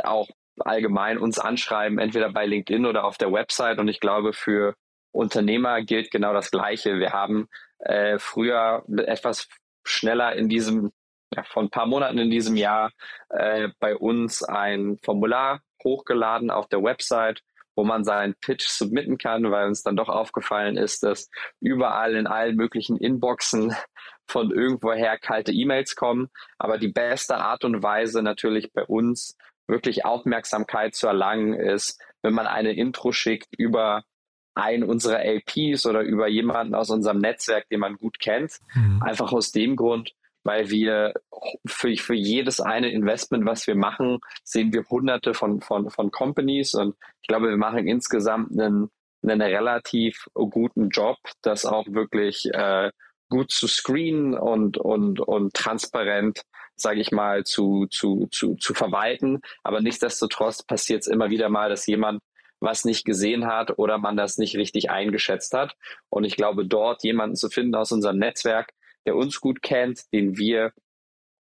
auch 0.04 0.28
allgemein 0.58 1.18
uns 1.18 1.38
anschreiben, 1.38 1.98
entweder 1.98 2.30
bei 2.30 2.46
LinkedIn 2.46 2.86
oder 2.86 3.04
auf 3.04 3.18
der 3.18 3.32
Website. 3.32 3.78
Und 3.78 3.88
ich 3.88 4.00
glaube, 4.00 4.32
für 4.32 4.74
Unternehmer 5.12 5.82
gilt 5.82 6.10
genau 6.10 6.32
das 6.32 6.50
Gleiche. 6.50 6.98
Wir 6.98 7.12
haben 7.12 7.48
äh, 7.78 8.18
früher 8.18 8.84
etwas 9.06 9.48
schneller 9.84 10.34
in 10.34 10.48
diesem 10.48 10.92
ja, 11.34 11.42
vor 11.44 11.62
ein 11.62 11.70
paar 11.70 11.86
Monaten 11.86 12.18
in 12.18 12.30
diesem 12.30 12.56
Jahr 12.56 12.92
äh, 13.28 13.68
bei 13.78 13.96
uns 13.96 14.42
ein 14.42 14.98
Formular 15.02 15.60
hochgeladen 15.82 16.50
auf 16.50 16.68
der 16.68 16.82
Website, 16.82 17.42
wo 17.76 17.84
man 17.84 18.04
seinen 18.04 18.34
Pitch 18.40 18.66
submitten 18.66 19.16
kann, 19.16 19.50
weil 19.50 19.66
uns 19.66 19.82
dann 19.82 19.96
doch 19.96 20.08
aufgefallen 20.08 20.76
ist, 20.76 21.02
dass 21.02 21.30
überall 21.60 22.14
in 22.14 22.26
allen 22.26 22.56
möglichen 22.56 22.96
Inboxen 22.96 23.74
von 24.26 24.50
irgendwoher 24.50 25.18
kalte 25.18 25.52
E-Mails 25.52 25.96
kommen. 25.96 26.28
Aber 26.58 26.78
die 26.78 26.92
beste 26.92 27.36
Art 27.36 27.64
und 27.64 27.82
Weise 27.82 28.22
natürlich 28.22 28.72
bei 28.72 28.84
uns 28.84 29.36
wirklich 29.66 30.04
Aufmerksamkeit 30.04 30.94
zu 30.94 31.06
erlangen 31.06 31.54
ist, 31.54 32.00
wenn 32.22 32.34
man 32.34 32.46
eine 32.46 32.72
Intro 32.72 33.12
schickt 33.12 33.48
über 33.56 34.04
einen 34.54 34.82
unserer 34.82 35.24
LPs 35.24 35.86
oder 35.86 36.02
über 36.02 36.28
jemanden 36.28 36.74
aus 36.74 36.90
unserem 36.90 37.18
Netzwerk, 37.18 37.68
den 37.68 37.80
man 37.80 37.96
gut 37.96 38.18
kennt. 38.18 38.58
Mhm. 38.74 39.00
Einfach 39.02 39.32
aus 39.32 39.52
dem 39.52 39.76
Grund, 39.76 40.12
weil 40.42 40.70
wir 40.70 41.14
für, 41.66 41.94
für 41.96 42.14
jedes 42.14 42.60
eine 42.60 42.90
Investment, 42.90 43.44
was 43.46 43.66
wir 43.66 43.74
machen, 43.74 44.18
sehen 44.42 44.72
wir 44.72 44.84
hunderte 44.88 45.34
von, 45.34 45.60
von, 45.60 45.90
von 45.90 46.10
Companies 46.10 46.74
und 46.74 46.96
ich 47.20 47.28
glaube, 47.28 47.48
wir 47.48 47.56
machen 47.56 47.86
insgesamt 47.86 48.52
einen, 48.52 48.90
einen 49.22 49.42
relativ 49.42 50.26
guten 50.34 50.88
Job, 50.88 51.18
das 51.42 51.64
auch 51.64 51.86
wirklich 51.88 52.46
äh, 52.52 52.90
gut 53.28 53.50
zu 53.50 53.68
screenen 53.68 54.34
und, 54.34 54.76
und, 54.76 55.20
und 55.20 55.54
transparent, 55.54 56.42
sage 56.74 57.00
ich 57.00 57.12
mal, 57.12 57.44
zu, 57.44 57.86
zu, 57.90 58.26
zu, 58.30 58.56
zu 58.56 58.74
verwalten. 58.74 59.40
Aber 59.62 59.80
nichtsdestotrotz 59.80 60.62
passiert 60.64 61.02
es 61.02 61.06
immer 61.06 61.30
wieder 61.30 61.48
mal, 61.48 61.68
dass 61.68 61.86
jemand 61.86 62.20
was 62.60 62.84
nicht 62.84 63.04
gesehen 63.06 63.46
hat 63.46 63.78
oder 63.78 63.98
man 63.98 64.16
das 64.16 64.36
nicht 64.36 64.56
richtig 64.56 64.90
eingeschätzt 64.90 65.54
hat. 65.54 65.76
Und 66.10 66.24
ich 66.24 66.36
glaube, 66.36 66.66
dort 66.66 67.02
jemanden 67.02 67.36
zu 67.36 67.48
finden 67.48 67.74
aus 67.74 67.90
unserem 67.90 68.18
Netzwerk, 68.18 68.72
der 69.06 69.16
uns 69.16 69.40
gut 69.40 69.62
kennt, 69.62 70.12
den 70.12 70.36
wir 70.36 70.72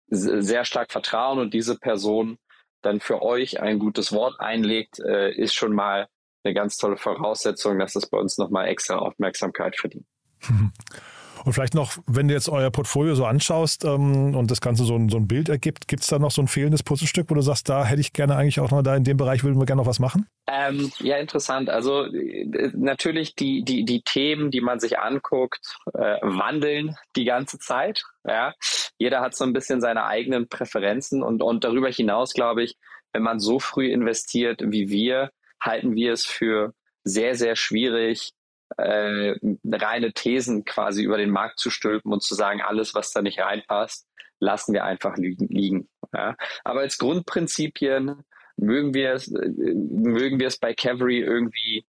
sehr 0.09 0.65
stark 0.65 0.93
vertrauen 0.93 1.39
und 1.39 1.55
diese 1.55 1.79
Person 1.79 2.39
dann 2.83 3.01
für 3.01 3.23
euch 3.23 3.61
ein 3.61 3.79
gutes 3.79 4.13
Wort 4.13 4.39
einlegt, 4.39 5.01
äh, 5.01 5.33
ist 5.33 5.55
schon 5.55 5.73
mal 5.73 6.09
eine 6.45 6.55
ganz 6.55 6.77
tolle 6.77 6.97
Voraussetzung, 6.97 7.79
dass 7.79 7.97
es 7.97 8.09
bei 8.09 8.19
uns 8.19 8.37
nochmal 8.37 8.69
extra 8.69 8.99
Aufmerksamkeit 8.99 9.77
verdient. 9.77 10.07
Und 11.45 11.53
vielleicht 11.53 11.75
noch, 11.75 11.99
wenn 12.07 12.29
du 12.29 12.35
jetzt 12.35 12.49
euer 12.49 12.71
Portfolio 12.71 13.15
so 13.15 13.27
anschaust 13.27 13.85
ähm, 13.85 14.35
und 14.35 14.51
das 14.51 14.61
Ganze 14.61 14.85
so 14.85 14.97
ein, 14.97 15.09
so 15.11 15.19
ein 15.19 15.29
Bild 15.29 15.49
ergibt, 15.49 15.89
gibt 15.89 16.03
es 16.03 16.09
da 16.09 16.19
noch 16.19 16.31
so 16.31 16.41
ein 16.41 16.49
fehlendes 16.49 16.83
Puzzlestück, 16.83 17.31
wo 17.31 17.35
du 17.35 17.43
sagst, 17.43 17.69
da 17.69 17.85
hätte 17.85 18.01
ich 18.01 18.13
gerne 18.13 18.37
eigentlich 18.37 18.61
auch 18.61 18.71
noch 18.71 18.83
da 18.83 18.97
in 18.97 19.05
dem 19.05 19.17
Bereich, 19.17 19.45
würden 19.45 19.59
wir 19.59 19.67
gerne 19.67 19.83
noch 19.83 19.89
was 19.89 19.99
machen? 19.99 20.27
Ähm, 20.47 20.91
ja, 21.01 21.17
interessant. 21.19 21.69
Also 21.69 22.05
äh, 22.07 22.71
natürlich 22.75 23.35
die, 23.35 23.63
die, 23.63 23.85
die 23.85 24.03
Themen, 24.03 24.51
die 24.51 24.63
man 24.63 24.81
sich 24.81 24.99
anguckt, 24.99 25.61
äh, 25.93 26.19
wandeln 26.23 26.97
die 27.15 27.25
ganze 27.25 27.59
Zeit. 27.59 28.03
Ja? 28.27 28.55
Jeder 28.97 29.21
hat 29.21 29.37
so 29.37 29.45
ein 29.45 29.53
bisschen 29.53 29.81
seine 29.81 30.07
eigenen 30.07 30.49
Präferenzen 30.49 31.23
und, 31.23 31.43
und 31.43 31.65
darüber 31.65 31.89
hinaus, 31.89 32.33
glaube 32.33 32.63
ich, 32.63 32.77
wenn 33.13 33.23
man 33.23 33.39
so 33.39 33.59
früh 33.59 33.93
investiert 33.93 34.63
wie 34.65 34.89
wir, 34.89 35.31
halten 35.61 35.95
wir 35.95 36.13
es 36.13 36.25
für 36.25 36.73
sehr, 37.05 37.35
sehr 37.37 37.55
schwierig, 37.55 38.33
äh, 38.77 39.35
reine 39.71 40.13
Thesen 40.13 40.65
quasi 40.65 41.03
über 41.03 41.17
den 41.17 41.31
Markt 41.31 41.59
zu 41.59 41.71
stülpen 41.71 42.13
und 42.13 42.23
zu 42.23 42.35
sagen, 42.35 42.61
alles, 42.61 42.95
was 42.95 43.13
da 43.13 43.23
nicht 43.23 43.41
reinpasst, 43.41 44.07
lassen 44.41 44.73
wir 44.73 44.85
einfach 44.85 45.17
liegen. 45.17 45.89
Ja. 46.13 46.37
Aber 46.65 46.81
als 46.81 46.99
Grundprinzipien 46.99 48.23
mögen 48.57 48.95
wir 48.95 49.13
es, 49.13 49.33
äh, 49.33 49.49
mögen 49.49 50.39
wir 50.39 50.49
es 50.49 50.59
bei 50.59 50.75
Cavalry 50.75 51.21
irgendwie, 51.21 51.85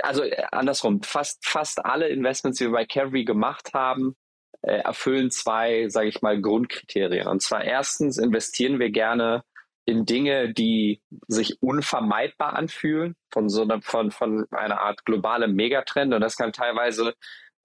also 0.00 0.22
äh, 0.22 0.44
andersrum, 0.50 1.02
fast, 1.02 1.46
fast 1.46 1.84
alle 1.84 2.08
Investments, 2.08 2.58
die 2.58 2.64
wir 2.64 2.72
bei 2.72 2.86
Cavalry 2.86 3.24
gemacht 3.24 3.74
haben, 3.74 4.16
äh, 4.62 4.78
erfüllen 4.78 5.30
zwei, 5.30 5.88
sage 5.88 6.08
ich 6.08 6.22
mal, 6.22 6.40
Grundkriterien. 6.40 7.26
Und 7.26 7.42
zwar 7.42 7.64
erstens 7.64 8.18
investieren 8.18 8.78
wir 8.78 8.90
gerne 8.90 9.44
in 9.84 10.06
Dinge, 10.06 10.52
die 10.52 11.02
sich 11.26 11.60
unvermeidbar 11.60 12.54
anfühlen, 12.54 13.16
von 13.30 13.48
so 13.48 13.62
einer, 13.62 13.82
von, 13.82 14.10
von 14.10 14.46
einer 14.52 14.80
Art 14.80 15.04
globale 15.04 15.48
Megatrend. 15.48 16.14
Und 16.14 16.20
das 16.20 16.36
kann 16.36 16.52
teilweise 16.52 17.14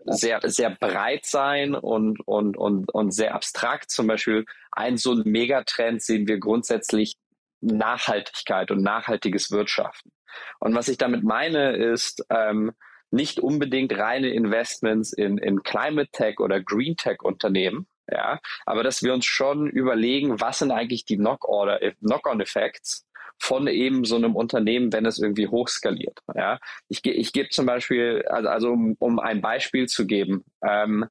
sehr, 0.06 0.40
sehr 0.44 0.70
breit 0.72 1.26
sein 1.26 1.76
und, 1.76 2.20
und, 2.28 2.58
und, 2.58 2.94
und 2.94 3.12
sehr 3.12 3.36
abstrakt. 3.36 3.92
Zum 3.92 4.08
Beispiel 4.08 4.46
ein 4.72 4.98
so 4.98 5.14
ein 5.14 5.24
Megatrend 5.26 6.02
sehen 6.02 6.28
wir 6.28 6.40
grundsätzlich 6.40 7.18
Nachhaltigkeit 7.62 8.72
und 8.72 8.82
nachhaltiges 8.82 9.52
Wirtschaften. 9.52 10.12
Und 10.60 10.76
was 10.76 10.88
ich 10.88 10.98
damit 10.98 11.24
meine, 11.24 11.76
ist 11.76 12.24
ähm, 12.30 12.72
nicht 13.10 13.40
unbedingt 13.40 13.98
reine 13.98 14.30
Investments 14.30 15.14
in, 15.14 15.38
in 15.38 15.64
Climate 15.64 16.10
Tech 16.12 16.40
oder 16.40 16.62
Green 16.62 16.96
Tech 16.96 17.22
Unternehmen, 17.24 17.88
ja, 18.12 18.40
aber 18.66 18.84
dass 18.84 19.04
wir 19.04 19.14
uns 19.14 19.26
schon 19.26 19.68
überlegen, 19.68 20.40
was 20.40 20.60
sind 20.60 20.72
eigentlich 20.72 21.06
die 21.06 21.18
Knock-on-Effects 21.18 23.06
von 23.40 23.68
eben 23.68 24.04
so 24.06 24.16
einem 24.16 24.36
Unternehmen, 24.36 24.92
wenn 24.92 25.06
es 25.06 25.20
irgendwie 25.20 25.48
hochskaliert. 25.48 26.20
Ja, 26.36 26.60
ich, 26.88 27.06
ich 27.06 27.34
gebe 27.34 27.50
zum 27.50 27.66
Beispiel, 27.66 28.24
also, 28.28 28.50
also 28.50 28.72
um, 28.72 28.96
um 29.00 29.20
ein 29.20 29.42
Beispiel 29.42 29.88
zu 29.88 30.08
geben, 30.08 30.44
ähm, 30.64 31.06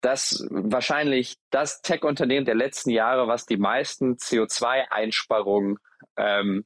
dass 0.00 0.46
wahrscheinlich 0.50 1.38
das 1.50 1.82
Tech-Unternehmen 1.82 2.46
der 2.46 2.54
letzten 2.54 2.90
Jahre, 2.90 3.26
was 3.26 3.46
die 3.46 3.56
meisten 3.56 4.14
CO2-Einsparungen 4.14 5.78
ähm, 6.16 6.64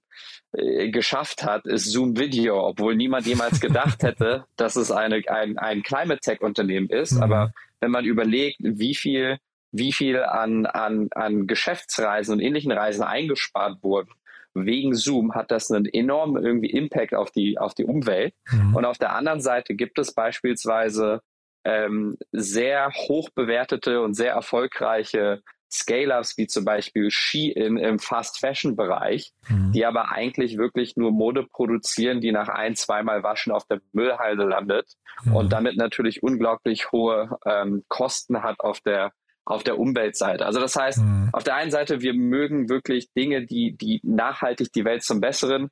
äh, 0.52 0.90
geschafft 0.90 1.42
hat, 1.42 1.66
ist 1.66 1.90
Zoom 1.90 2.18
Video, 2.18 2.66
obwohl 2.66 2.94
niemand 2.94 3.26
jemals 3.26 3.60
gedacht 3.60 4.02
hätte, 4.02 4.44
dass 4.56 4.76
es 4.76 4.90
eine, 4.90 5.22
ein, 5.28 5.56
ein 5.58 5.82
Climate 5.82 6.20
Tech-Unternehmen 6.20 6.90
ist. 6.90 7.12
Mhm. 7.12 7.22
Aber 7.22 7.52
wenn 7.80 7.90
man 7.90 8.04
überlegt, 8.04 8.58
wie 8.60 8.94
viel, 8.94 9.38
wie 9.72 9.92
viel 9.92 10.22
an, 10.22 10.66
an, 10.66 11.08
an 11.12 11.46
Geschäftsreisen 11.46 12.34
und 12.34 12.40
ähnlichen 12.40 12.72
Reisen 12.72 13.02
eingespart 13.02 13.82
wurden, 13.82 14.10
wegen 14.54 14.94
Zoom 14.94 15.34
hat 15.34 15.50
das 15.50 15.70
einen 15.70 15.86
enormen 15.86 16.44
irgendwie 16.44 16.70
Impact 16.70 17.14
auf 17.14 17.30
die, 17.30 17.58
auf 17.58 17.74
die 17.74 17.84
Umwelt. 17.84 18.34
Mhm. 18.50 18.76
Und 18.76 18.84
auf 18.84 18.98
der 18.98 19.14
anderen 19.14 19.40
Seite 19.40 19.74
gibt 19.74 19.98
es 19.98 20.14
beispielsweise 20.14 21.20
ähm, 21.64 22.16
sehr 22.32 22.90
hoch 22.90 23.30
bewertete 23.34 24.02
und 24.02 24.14
sehr 24.14 24.32
erfolgreiche 24.32 25.40
Scale-Ups 25.72 26.36
wie 26.36 26.46
zum 26.46 26.66
Beispiel 26.66 27.10
Shein 27.10 27.78
im 27.78 27.98
Fast-Fashion-Bereich, 27.98 29.32
mhm. 29.48 29.72
die 29.72 29.86
aber 29.86 30.12
eigentlich 30.12 30.58
wirklich 30.58 30.96
nur 30.96 31.12
Mode 31.12 31.46
produzieren, 31.50 32.20
die 32.20 32.30
nach 32.30 32.48
ein, 32.48 32.76
zweimal 32.76 33.22
Waschen 33.22 33.52
auf 33.52 33.64
der 33.66 33.80
Müllhalde 33.92 34.44
landet 34.44 34.92
mhm. 35.24 35.36
und 35.36 35.52
damit 35.52 35.78
natürlich 35.78 36.22
unglaublich 36.22 36.92
hohe 36.92 37.38
ähm, 37.46 37.84
Kosten 37.88 38.42
hat 38.42 38.60
auf 38.60 38.80
der 38.80 39.12
auf 39.44 39.64
der 39.64 39.78
Umweltseite. 39.78 40.46
Also 40.46 40.60
das 40.60 40.76
heißt, 40.76 40.98
mhm. 40.98 41.30
auf 41.32 41.44
der 41.44 41.56
einen 41.56 41.70
Seite, 41.70 42.00
wir 42.00 42.14
mögen 42.14 42.68
wirklich 42.68 43.12
Dinge, 43.12 43.44
die, 43.44 43.76
die 43.76 44.00
nachhaltig 44.04 44.72
die 44.72 44.84
Welt 44.84 45.02
zum 45.02 45.20
Besseren 45.20 45.70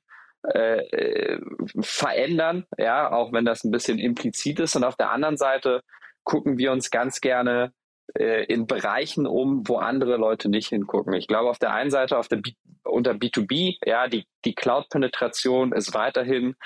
äh, 0.54 0.80
äh, 0.88 1.40
verändern, 1.80 2.64
ja, 2.78 3.12
auch 3.12 3.32
wenn 3.32 3.44
das 3.44 3.62
ein 3.64 3.70
bisschen 3.70 3.98
implizit 3.98 4.58
ist. 4.60 4.74
Und 4.74 4.84
auf 4.84 4.96
der 4.96 5.10
anderen 5.10 5.36
Seite 5.36 5.82
gucken 6.24 6.58
wir 6.58 6.72
uns 6.72 6.90
ganz 6.90 7.20
gerne 7.20 7.72
äh, 8.18 8.44
in 8.46 8.66
Bereichen 8.66 9.26
um, 9.26 9.68
wo 9.68 9.76
andere 9.76 10.16
Leute 10.16 10.48
nicht 10.48 10.68
hingucken. 10.68 11.12
Ich 11.12 11.28
glaube, 11.28 11.50
auf 11.50 11.58
der 11.58 11.72
einen 11.72 11.90
Seite 11.90 12.18
auf 12.18 12.28
der 12.28 12.36
B 12.36 12.52
unter 12.82 13.12
B2B, 13.12 13.76
ja, 13.84 14.08
die, 14.08 14.24
die 14.46 14.54
Cloud-Penetration 14.54 15.72
ist 15.72 15.92
weiterhin 15.92 16.56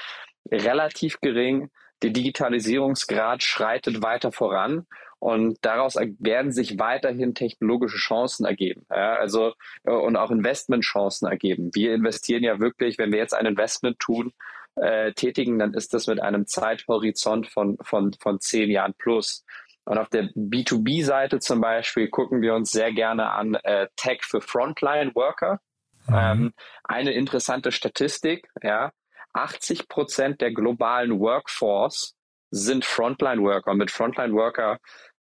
relativ 0.51 1.21
gering. 1.21 1.71
Der 2.05 2.11
Digitalisierungsgrad 2.11 3.43
schreitet 3.43 4.03
weiter 4.03 4.31
voran. 4.31 4.87
Und 5.19 5.57
daraus 5.63 5.97
werden 5.97 6.53
sich 6.53 6.79
weiterhin 6.79 7.35
technologische 7.35 7.97
Chancen 7.97 8.45
ergeben. 8.45 8.85
Ja, 8.91 9.15
also 9.15 9.55
äh, 9.85 9.91
und 9.91 10.17
auch 10.17 10.31
Investmentchancen 10.31 11.27
ergeben. 11.27 11.71
Wir 11.73 11.95
investieren 11.95 12.43
ja 12.43 12.61
wirklich, 12.61 12.99
wenn 12.99 13.11
wir 13.11 13.21
jetzt 13.21 13.33
ein 13.33 13.47
Investment 13.47 13.99
tun, 13.99 14.35
äh, 14.77 15.13
tätigen, 15.15 15.59
dann 15.59 15.73
ist 15.73 15.95
das 15.95 16.09
mit 16.09 16.21
einem 16.21 16.47
Zeithorizont 16.47 17.47
von, 17.47 17.79
von, 17.81 18.13
von 18.21 18.39
zehn 18.39 18.71
Jahren 18.71 18.93
plus. 18.99 19.47
Und 19.87 19.97
auf 19.97 20.11
der 20.11 20.25
B2B-Seite 20.35 21.39
zum 21.39 21.63
Beispiel 21.63 22.11
gucken 22.11 22.43
wir 22.43 22.55
uns 22.55 22.71
sehr 22.71 22.93
gerne 22.93 23.31
an 23.31 23.55
äh, 23.63 23.89
Tech 23.97 24.25
für 24.25 24.43
Frontline-Worker. 24.43 25.59
Mhm. 26.07 26.15
Ähm, 26.15 26.53
eine 26.83 27.13
interessante 27.13 27.73
Statistik, 27.73 28.51
ja, 28.63 28.93
80 29.35 29.89
Prozent 29.89 30.41
der 30.41 30.53
globalen 30.53 31.21
Workforce 31.21 32.15
sind 32.51 32.85
Frontline-Worker. 32.85 33.75
Mit 33.75 33.91
Frontline-Worker 33.91 34.79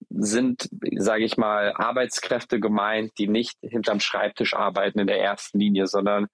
sind, 0.09 0.69
sage 0.97 1.23
ich 1.23 1.37
mal, 1.37 1.73
Arbeitskräfte 1.75 2.59
gemeint, 2.59 3.11
die 3.17 3.27
nicht 3.27 3.57
hinterm 3.61 3.99
Schreibtisch 3.99 4.53
arbeiten 4.53 4.99
in 4.99 5.07
der 5.07 5.21
ersten 5.21 5.59
Linie, 5.59 5.87
sondern 5.87 6.27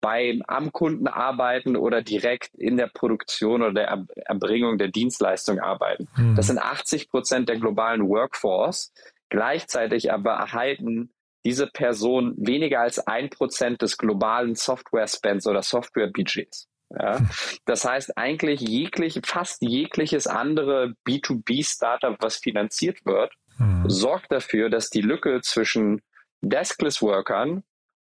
beim 0.00 0.42
am 0.48 0.72
Kunden 0.72 1.06
arbeiten 1.06 1.76
oder 1.76 2.02
direkt 2.02 2.54
in 2.56 2.76
der 2.76 2.88
Produktion 2.88 3.62
oder 3.62 3.72
der 3.72 4.04
Erbringung 4.26 4.76
der 4.76 4.88
Dienstleistung 4.88 5.60
arbeiten. 5.60 6.08
Mhm. 6.16 6.34
Das 6.34 6.48
sind 6.48 6.58
80 6.58 7.08
Prozent 7.08 7.48
der 7.48 7.58
globalen 7.58 8.08
Workforce. 8.08 8.92
Gleichzeitig 9.30 10.12
aber 10.12 10.32
erhalten 10.32 11.12
diese 11.44 11.68
Personen 11.68 12.34
weniger 12.36 12.80
als 12.80 12.98
ein 12.98 13.30
Prozent 13.30 13.80
des 13.80 13.96
globalen 13.96 14.54
Software-Spends 14.54 15.46
oder 15.46 15.62
Software-Budgets. 15.62 16.68
Ja? 16.98 17.20
Das 17.64 17.84
heißt 17.84 18.16
eigentlich 18.16 18.60
jeglich, 18.60 19.20
fast 19.24 19.62
jegliches 19.62 20.26
andere 20.26 20.94
B2B-Startup, 21.06 22.16
was 22.20 22.36
finanziert 22.36 23.04
wird, 23.04 23.32
mhm. 23.58 23.88
sorgt 23.88 24.32
dafür, 24.32 24.70
dass 24.70 24.90
die 24.90 25.00
Lücke 25.00 25.40
zwischen 25.42 26.02
Deskless-Workern 26.42 27.62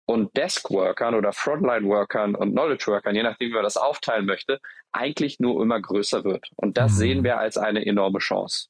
und 0.05 0.35
Desk-Workern 0.35 1.15
oder 1.15 1.31
Frontline-Workern 1.31 2.35
und 2.35 2.51
Knowledge-Workern, 2.51 3.15
je 3.15 3.23
nachdem, 3.23 3.49
wie 3.49 3.53
man 3.53 3.63
das 3.63 3.77
aufteilen 3.77 4.25
möchte, 4.25 4.59
eigentlich 4.91 5.39
nur 5.39 5.61
immer 5.61 5.79
größer 5.79 6.23
wird. 6.23 6.49
Und 6.55 6.77
das 6.77 6.93
mhm. 6.93 6.97
sehen 6.97 7.23
wir 7.23 7.37
als 7.37 7.57
eine 7.57 7.85
enorme 7.85 8.19
Chance. 8.19 8.67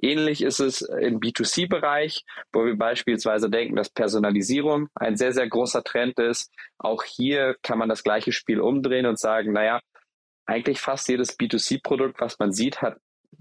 Ähnlich 0.00 0.42
ist 0.42 0.60
es 0.60 0.82
im 0.82 1.20
B2C-Bereich, 1.20 2.24
wo 2.52 2.64
wir 2.64 2.76
beispielsweise 2.76 3.48
denken, 3.48 3.76
dass 3.76 3.90
Personalisierung 3.90 4.88
ein 4.94 5.16
sehr, 5.16 5.32
sehr 5.32 5.48
großer 5.48 5.82
Trend 5.82 6.18
ist. 6.18 6.52
Auch 6.78 7.02
hier 7.02 7.56
kann 7.62 7.78
man 7.78 7.88
das 7.88 8.02
gleiche 8.02 8.32
Spiel 8.32 8.60
umdrehen 8.60 9.06
und 9.06 9.18
sagen, 9.18 9.52
naja, 9.52 9.80
eigentlich 10.44 10.80
fast 10.80 11.08
jedes 11.08 11.38
B2C-Produkt, 11.38 12.20
was 12.20 12.38
man 12.38 12.52
sieht, 12.52 12.82
hat 12.82 12.98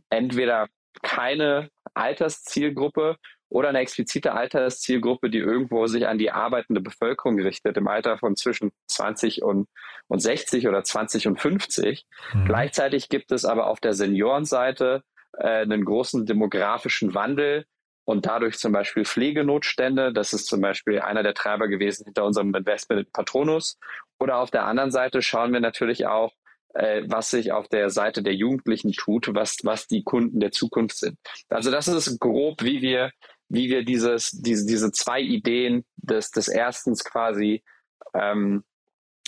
entweder 0.09 0.67
keine 1.01 1.69
Alterszielgruppe 1.93 3.17
oder 3.49 3.69
eine 3.69 3.79
explizite 3.79 4.33
Alterszielgruppe, 4.33 5.29
die 5.29 5.37
irgendwo 5.37 5.85
sich 5.87 6.07
an 6.07 6.17
die 6.17 6.31
arbeitende 6.31 6.81
Bevölkerung 6.81 7.39
richtet, 7.39 7.77
im 7.77 7.87
Alter 7.87 8.17
von 8.17 8.35
zwischen 8.35 8.71
20 8.87 9.43
und, 9.43 9.67
und 10.07 10.19
60 10.19 10.67
oder 10.67 10.83
20 10.83 11.27
und 11.27 11.39
50. 11.39 12.05
Mhm. 12.33 12.45
Gleichzeitig 12.45 13.09
gibt 13.09 13.31
es 13.31 13.45
aber 13.45 13.67
auf 13.67 13.79
der 13.79 13.93
Seniorenseite 13.93 15.03
äh, 15.37 15.61
einen 15.61 15.85
großen 15.85 16.25
demografischen 16.25 17.13
Wandel 17.13 17.65
und 18.05 18.25
dadurch 18.25 18.57
zum 18.57 18.71
Beispiel 18.71 19.05
Pflegenotstände. 19.05 20.13
Das 20.13 20.33
ist 20.33 20.47
zum 20.47 20.61
Beispiel 20.61 20.99
einer 20.99 21.23
der 21.23 21.33
Treiber 21.33 21.67
gewesen 21.67 22.05
hinter 22.05 22.25
unserem 22.25 22.53
Investment 22.53 23.05
in 23.07 23.11
Patronus. 23.11 23.77
Oder 24.19 24.37
auf 24.37 24.51
der 24.51 24.65
anderen 24.65 24.91
Seite 24.91 25.21
schauen 25.21 25.51
wir 25.51 25.59
natürlich 25.59 26.05
auch, 26.05 26.31
äh, 26.75 27.03
was 27.07 27.31
sich 27.31 27.51
auf 27.51 27.67
der 27.67 27.89
Seite 27.89 28.21
der 28.21 28.35
Jugendlichen 28.35 28.91
tut, 28.91 29.33
was, 29.33 29.57
was 29.63 29.87
die 29.87 30.03
Kunden 30.03 30.39
der 30.39 30.51
Zukunft 30.51 30.97
sind. 30.97 31.17
Also 31.49 31.71
das 31.71 31.87
ist 31.87 32.19
grob, 32.19 32.63
wie 32.63 32.81
wir, 32.81 33.11
wie 33.49 33.69
wir 33.69 33.83
dieses, 33.83 34.31
diese, 34.31 34.65
diese 34.65 34.91
zwei 34.91 35.21
Ideen 35.21 35.83
des, 35.97 36.31
des 36.31 36.47
erstens 36.47 37.03
quasi 37.03 37.63
ähm, 38.13 38.63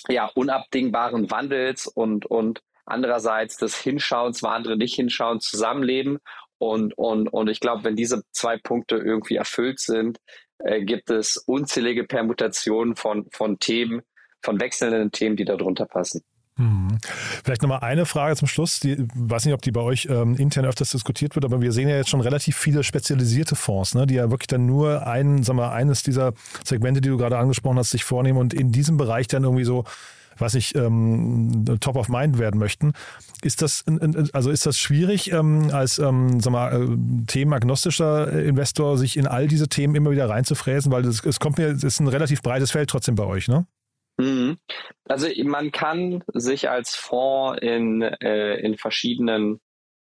ja, 0.07 0.29
unabdingbaren 0.35 1.31
Wandels 1.31 1.87
und, 1.87 2.25
und 2.25 2.61
andererseits 2.87 3.57
des 3.57 3.77
Hinschauens, 3.77 4.41
wo 4.41 4.47
andere 4.47 4.77
nicht 4.77 4.95
hinschauen, 4.95 5.39
zusammenleben. 5.39 6.19
Und, 6.57 6.97
und, 6.97 7.27
und 7.27 7.49
ich 7.49 7.59
glaube, 7.59 7.83
wenn 7.83 7.95
diese 7.95 8.23
zwei 8.31 8.57
Punkte 8.57 8.95
irgendwie 8.95 9.35
erfüllt 9.35 9.79
sind, 9.79 10.17
äh, 10.59 10.83
gibt 10.83 11.09
es 11.11 11.37
unzählige 11.37 12.03
Permutationen 12.03 12.95
von, 12.95 13.27
von 13.31 13.59
Themen, 13.59 14.01
von 14.41 14.59
wechselnden 14.59 15.11
Themen, 15.11 15.35
die 15.35 15.45
darunter 15.45 15.85
passen. 15.85 16.21
Hm. 16.57 16.97
Vielleicht 17.43 17.61
nochmal 17.61 17.81
eine 17.81 18.07
Frage 18.07 18.35
zum 18.35 18.47
Schluss. 18.47 18.79
Die, 18.79 18.97
weiß 19.13 19.45
nicht, 19.45 19.53
ob 19.53 19.61
die 19.61 19.71
bei 19.71 19.81
euch 19.81 20.07
ähm, 20.09 20.35
intern 20.35 20.65
öfters 20.65 20.89
diskutiert 20.89 21.35
wird, 21.35 21.45
aber 21.45 21.61
wir 21.61 21.71
sehen 21.71 21.87
ja 21.87 21.97
jetzt 21.97 22.09
schon 22.09 22.21
relativ 22.21 22.57
viele 22.57 22.83
spezialisierte 22.83 23.55
Fonds, 23.55 23.93
ne, 23.93 24.07
die 24.07 24.15
ja 24.15 24.31
wirklich 24.31 24.47
dann 24.47 24.65
nur 24.65 25.05
ein, 25.05 25.43
sag 25.43 25.55
mal, 25.55 25.69
eines 25.69 26.01
dieser 26.01 26.33
Segmente, 26.63 27.01
die 27.01 27.09
du 27.09 27.17
gerade 27.17 27.37
angesprochen 27.37 27.77
hast, 27.77 27.91
sich 27.91 28.03
vornehmen 28.03 28.39
und 28.39 28.55
in 28.55 28.71
diesem 28.71 28.97
Bereich 28.97 29.27
dann 29.27 29.43
irgendwie 29.43 29.65
so 29.65 29.83
was 30.39 30.55
ich 30.55 30.75
ähm, 30.75 31.65
top 31.79 31.95
of 31.95 32.09
mind 32.09 32.39
werden 32.39 32.59
möchten. 32.59 32.93
Ist 33.41 33.61
das 33.61 33.85
also 34.33 34.49
ist 34.49 34.65
das 34.65 34.77
schwierig 34.77 35.31
ähm, 35.31 35.69
als 35.71 35.99
ähm, 35.99 36.39
sag 36.39 36.51
mal, 36.51 36.83
äh, 36.83 37.25
themenagnostischer 37.27 38.31
Investor 38.31 38.97
sich 38.97 39.17
in 39.17 39.27
all 39.27 39.47
diese 39.47 39.67
Themen 39.67 39.95
immer 39.95 40.11
wieder 40.11 40.29
reinzufräsen, 40.29 40.91
weil 40.91 41.05
es, 41.05 41.23
es 41.23 41.39
kommt 41.39 41.57
mir, 41.57 41.67
es 41.67 41.83
ist 41.83 41.99
ein 41.99 42.07
relativ 42.07 42.41
breites 42.41 42.71
Feld 42.71 42.89
trotzdem 42.89 43.15
bei 43.15 43.25
euch, 43.25 43.47
ne? 43.47 43.67
Mhm. 44.17 44.57
Also 45.05 45.27
man 45.43 45.71
kann 45.71 46.23
sich 46.33 46.69
als 46.69 46.95
Fonds 46.95 47.59
in, 47.61 48.01
äh, 48.01 48.55
in 48.55 48.77
verschiedenen 48.77 49.59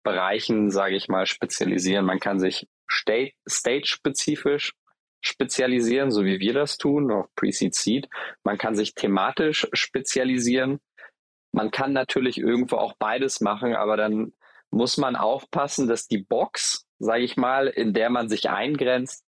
Bereichen, 0.03 0.69
sage 0.69 0.95
ich 0.95 1.07
mal, 1.07 1.25
spezialisieren. 1.25 2.05
Man 2.05 2.19
kann 2.19 2.39
sich 2.39 2.67
state-spezifisch 2.87 4.73
spezialisieren, 5.21 6.11
so 6.11 6.23
wie 6.23 6.39
wir 6.39 6.53
das 6.53 6.77
tun, 6.77 7.11
auch 7.11 7.27
Pre-Seed 7.35 7.73
Seed. 7.73 8.09
Man 8.43 8.57
kann 8.57 8.75
sich 8.75 8.93
thematisch 8.93 9.67
spezialisieren. 9.73 10.79
Man 11.51 11.71
kann 11.71 11.93
natürlich 11.93 12.37
irgendwo 12.37 12.77
auch 12.77 12.93
beides 12.99 13.41
machen, 13.41 13.75
aber 13.75 13.97
dann 13.97 14.33
muss 14.71 14.97
man 14.97 15.15
aufpassen, 15.15 15.87
dass 15.87 16.07
die 16.07 16.17
Box, 16.17 16.85
sage 16.99 17.23
ich 17.23 17.37
mal, 17.37 17.67
in 17.67 17.93
der 17.93 18.09
man 18.09 18.29
sich 18.29 18.49
eingrenzt, 18.49 19.23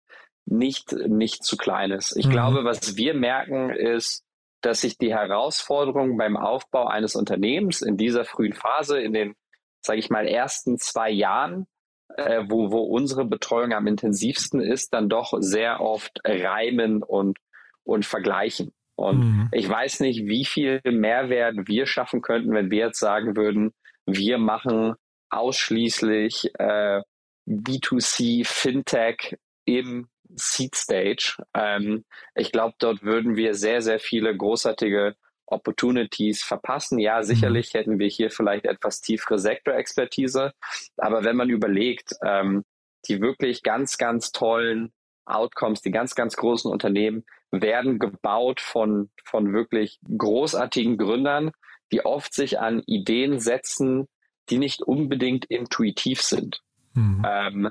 nicht, 0.45 0.91
nicht 0.93 1.43
zu 1.43 1.57
klein 1.57 1.91
ist. 1.91 2.15
Ich 2.15 2.27
mhm. 2.27 2.31
glaube, 2.31 2.63
was 2.63 2.95
wir 2.95 3.13
merken, 3.13 3.69
ist, 3.69 4.23
dass 4.61 4.81
sich 4.81 4.97
die 4.97 5.13
Herausforderungen 5.13 6.17
beim 6.17 6.37
Aufbau 6.37 6.87
eines 6.87 7.15
Unternehmens 7.15 7.81
in 7.81 7.97
dieser 7.97 8.25
frühen 8.25 8.53
Phase, 8.53 8.99
in 8.99 9.13
den, 9.13 9.35
sage 9.81 9.99
ich 9.99 10.09
mal, 10.09 10.27
ersten 10.27 10.77
zwei 10.77 11.09
Jahren, 11.09 11.67
äh, 12.15 12.43
wo, 12.47 12.71
wo 12.71 12.79
unsere 12.79 13.25
Betreuung 13.25 13.73
am 13.73 13.87
intensivsten 13.87 14.61
ist, 14.61 14.93
dann 14.93 15.09
doch 15.09 15.33
sehr 15.39 15.81
oft 15.81 16.19
reimen 16.25 17.03
und, 17.03 17.37
und 17.83 18.05
vergleichen. 18.05 18.73
Und 18.95 19.19
mhm. 19.19 19.49
ich 19.51 19.69
weiß 19.69 19.99
nicht, 19.99 20.25
wie 20.25 20.45
viel 20.45 20.81
Mehrwert 20.83 21.67
wir 21.67 21.85
schaffen 21.85 22.21
könnten, 22.21 22.53
wenn 22.53 22.71
wir 22.71 22.87
jetzt 22.87 22.99
sagen 22.99 23.35
würden, 23.35 23.73
wir 24.05 24.37
machen 24.37 24.95
ausschließlich 25.29 26.51
äh, 26.57 27.01
B2C 27.47 28.45
Fintech 28.45 29.37
im 29.65 30.07
Seed 30.35 30.75
Stage. 30.75 31.35
Ähm, 31.53 32.05
ich 32.35 32.51
glaube, 32.51 32.75
dort 32.79 33.03
würden 33.03 33.35
wir 33.35 33.53
sehr, 33.53 33.81
sehr 33.81 33.99
viele 33.99 34.35
großartige 34.35 35.15
Opportunities 35.47 36.43
verpassen. 36.43 36.99
Ja, 36.99 37.23
sicherlich 37.23 37.73
mhm. 37.73 37.77
hätten 37.77 37.99
wir 37.99 38.07
hier 38.07 38.29
vielleicht 38.29 38.65
etwas 38.65 39.01
tiefere 39.01 39.39
Sektorexpertise, 39.39 40.53
aber 40.97 41.23
wenn 41.23 41.35
man 41.35 41.49
überlegt, 41.49 42.13
ähm, 42.23 42.63
die 43.07 43.21
wirklich 43.21 43.63
ganz, 43.63 43.97
ganz 43.97 44.31
tollen 44.31 44.91
Outcomes, 45.25 45.81
die 45.81 45.91
ganz, 45.91 46.15
ganz 46.15 46.35
großen 46.35 46.71
Unternehmen 46.71 47.25
werden 47.51 47.99
gebaut 47.99 48.61
von, 48.61 49.09
von 49.23 49.53
wirklich 49.53 49.99
großartigen 50.17 50.97
Gründern, 50.97 51.51
die 51.91 52.05
oft 52.05 52.33
sich 52.33 52.59
an 52.59 52.81
Ideen 52.85 53.39
setzen, 53.39 54.07
die 54.49 54.57
nicht 54.57 54.81
unbedingt 54.81 55.45
intuitiv 55.45 56.21
sind. 56.21 56.61
Mhm. 56.93 57.25
Ähm, 57.27 57.69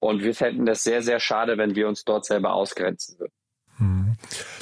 und 0.00 0.22
wir 0.22 0.34
fänden 0.34 0.66
das 0.66 0.82
sehr, 0.82 1.02
sehr 1.02 1.20
schade, 1.20 1.58
wenn 1.58 1.74
wir 1.74 1.88
uns 1.88 2.04
dort 2.04 2.24
selber 2.24 2.52
ausgrenzen 2.52 3.18
würden. 3.18 3.32
Mhm. 3.78 4.16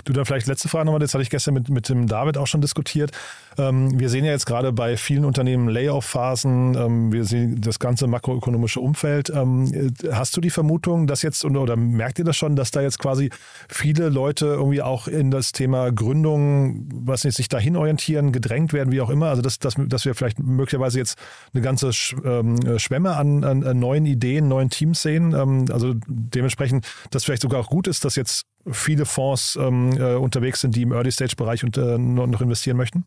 Du, 0.05 0.13
da 0.13 0.25
vielleicht 0.25 0.47
letzte 0.47 0.69
Frage 0.69 0.87
nochmal, 0.87 1.01
das 1.01 1.15
hatte 1.15 1.23
ich 1.23 1.31
gestern 1.31 1.55
mit, 1.55 1.69
mit 1.69 1.89
dem 1.89 2.07
David 2.07 2.37
auch 2.37 2.47
schon 2.47 2.61
diskutiert. 2.61 3.13
Ähm, 3.59 3.99
wir 3.99 4.09
sehen 4.09 4.25
ja 4.25 4.33
jetzt 4.33 4.47
gerade 4.47 4.73
bei 4.73 4.97
vielen 4.97 5.25
Unternehmen 5.25 5.69
Layoff-Phasen, 5.69 6.75
ähm, 6.75 7.13
wir 7.13 7.25
sehen 7.25 7.61
das 7.61 7.79
ganze 7.79 8.07
makroökonomische 8.07 8.81
Umfeld. 8.81 9.31
Ähm, 9.31 9.93
hast 10.11 10.37
du 10.37 10.41
die 10.41 10.51
Vermutung, 10.51 11.07
dass 11.07 11.23
jetzt, 11.23 11.45
oder 11.45 11.77
merkt 11.77 12.19
ihr 12.19 12.25
das 12.25 12.37
schon, 12.37 12.57
dass 12.57 12.71
da 12.71 12.83
jetzt 12.83 12.99
quasi 12.99 13.31
viele 13.69 14.09
Leute 14.09 14.47
irgendwie 14.47 14.83
auch 14.83 15.09
in 15.09 15.31
das 15.31 15.53
Thema 15.53 15.91
Gründung, 15.91 16.89
was 16.93 17.25
nicht, 17.25 17.37
sich 17.37 17.49
dahin 17.49 17.77
orientieren, 17.77 18.33
gedrängt 18.33 18.73
werden, 18.73 18.93
wie 18.93 19.01
auch 19.01 19.11
immer? 19.11 19.29
Also, 19.29 19.43
dass, 19.43 19.59
dass, 19.59 19.75
dass 19.79 20.05
wir 20.05 20.15
vielleicht 20.15 20.39
möglicherweise 20.39 20.99
jetzt 20.99 21.19
eine 21.55 21.63
ganze 21.63 21.91
ähm, 22.25 22.79
Schwemme 22.79 23.17
an, 23.17 23.45
an, 23.45 23.79
neuen 23.79 24.07
Ideen, 24.07 24.49
neuen 24.49 24.71
Teams 24.71 25.03
sehen. 25.03 25.33
Ähm, 25.33 25.67
also 25.71 25.95
dementsprechend, 26.07 26.87
dass 27.11 27.25
vielleicht 27.25 27.43
sogar 27.43 27.61
auch 27.61 27.69
gut 27.69 27.89
ist, 27.89 28.05
dass 28.05 28.17
jetzt 28.17 28.47
viele 28.71 29.05
Fonds 29.05 29.57
ähm, 29.57 29.97
äh, 29.99 30.15
unterwegs 30.15 30.61
sind, 30.61 30.75
die 30.75 30.83
im 30.83 30.93
Early-Stage-Bereich 30.93 31.63
äh, 31.63 31.99
noch 31.99 32.41
investieren 32.41 32.77
möchten? 32.77 33.07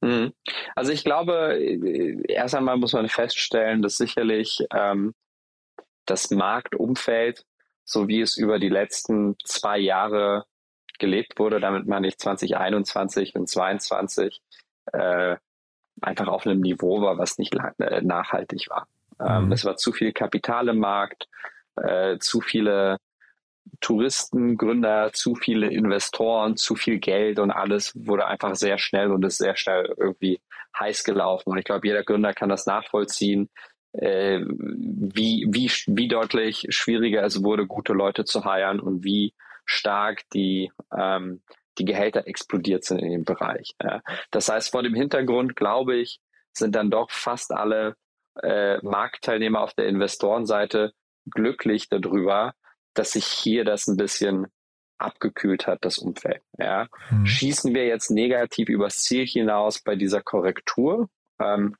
Mhm. 0.00 0.32
Also 0.74 0.92
ich 0.92 1.04
glaube, 1.04 1.58
äh, 1.58 2.22
erst 2.28 2.54
einmal 2.54 2.76
muss 2.76 2.92
man 2.92 3.08
feststellen, 3.08 3.82
dass 3.82 3.96
sicherlich 3.96 4.64
ähm, 4.74 5.14
das 6.06 6.30
Marktumfeld, 6.30 7.44
so 7.84 8.08
wie 8.08 8.20
es 8.20 8.36
über 8.36 8.58
die 8.58 8.68
letzten 8.68 9.36
zwei 9.44 9.78
Jahre 9.78 10.44
gelebt 10.98 11.38
wurde, 11.38 11.60
damit 11.60 11.86
meine 11.86 12.08
ich 12.08 12.18
2021 12.18 13.34
und 13.34 13.48
2022, 13.48 14.40
äh, 14.92 15.36
einfach 16.00 16.28
auf 16.28 16.46
einem 16.46 16.60
Niveau 16.60 17.00
war, 17.02 17.18
was 17.18 17.38
nicht 17.38 17.56
äh, 17.78 18.00
nachhaltig 18.02 18.68
war. 18.70 18.86
Ähm, 19.20 19.46
mhm. 19.46 19.52
Es 19.52 19.64
war 19.64 19.76
zu 19.76 19.92
viel 19.92 20.12
Kapital 20.12 20.68
im 20.68 20.78
Markt, 20.78 21.28
äh, 21.76 22.18
zu 22.18 22.40
viele 22.40 22.98
Touristen, 23.80 24.56
Gründer, 24.56 25.12
zu 25.12 25.34
viele 25.34 25.68
Investoren, 25.68 26.56
zu 26.56 26.76
viel 26.76 26.98
Geld 26.98 27.38
und 27.38 27.50
alles 27.50 27.92
wurde 27.94 28.26
einfach 28.26 28.54
sehr 28.54 28.78
schnell 28.78 29.10
und 29.10 29.24
ist 29.24 29.38
sehr 29.38 29.56
schnell 29.56 29.94
irgendwie 29.96 30.40
heiß 30.78 31.04
gelaufen. 31.04 31.50
Und 31.50 31.58
ich 31.58 31.64
glaube, 31.64 31.86
jeder 31.86 32.04
Gründer 32.04 32.34
kann 32.34 32.48
das 32.48 32.66
nachvollziehen, 32.66 33.48
äh, 33.92 34.40
wie, 34.46 35.46
wie, 35.48 35.70
wie 35.86 36.08
deutlich 36.08 36.66
schwieriger 36.70 37.24
es 37.24 37.42
wurde, 37.42 37.66
gute 37.66 37.92
Leute 37.92 38.24
zu 38.24 38.44
heiren 38.44 38.80
und 38.80 39.04
wie 39.04 39.34
stark 39.64 40.22
die, 40.32 40.70
ähm, 40.96 41.42
die 41.78 41.84
Gehälter 41.84 42.26
explodiert 42.26 42.84
sind 42.84 42.98
in 42.98 43.10
dem 43.10 43.24
Bereich. 43.24 43.74
Ja. 43.82 44.02
Das 44.30 44.48
heißt, 44.48 44.70
vor 44.70 44.82
dem 44.82 44.94
Hintergrund, 44.94 45.56
glaube 45.56 45.96
ich, 45.96 46.20
sind 46.52 46.74
dann 46.74 46.90
doch 46.90 47.10
fast 47.10 47.52
alle 47.52 47.96
äh, 48.42 48.78
Marktteilnehmer 48.82 49.60
auf 49.60 49.74
der 49.74 49.86
Investorenseite 49.86 50.92
glücklich 51.30 51.88
darüber, 51.88 52.54
dass 52.94 53.12
sich 53.12 53.26
hier 53.26 53.64
das 53.64 53.86
ein 53.86 53.96
bisschen 53.96 54.46
abgekühlt 54.98 55.66
hat, 55.66 55.84
das 55.84 55.98
Umfeld. 55.98 56.42
Ja. 56.58 56.86
Mhm. 57.10 57.26
Schießen 57.26 57.74
wir 57.74 57.86
jetzt 57.86 58.10
negativ 58.10 58.68
übers 58.68 59.02
Ziel 59.02 59.26
hinaus 59.26 59.80
bei 59.80 59.96
dieser 59.96 60.20
Korrektur? 60.20 61.08
Ähm, 61.40 61.76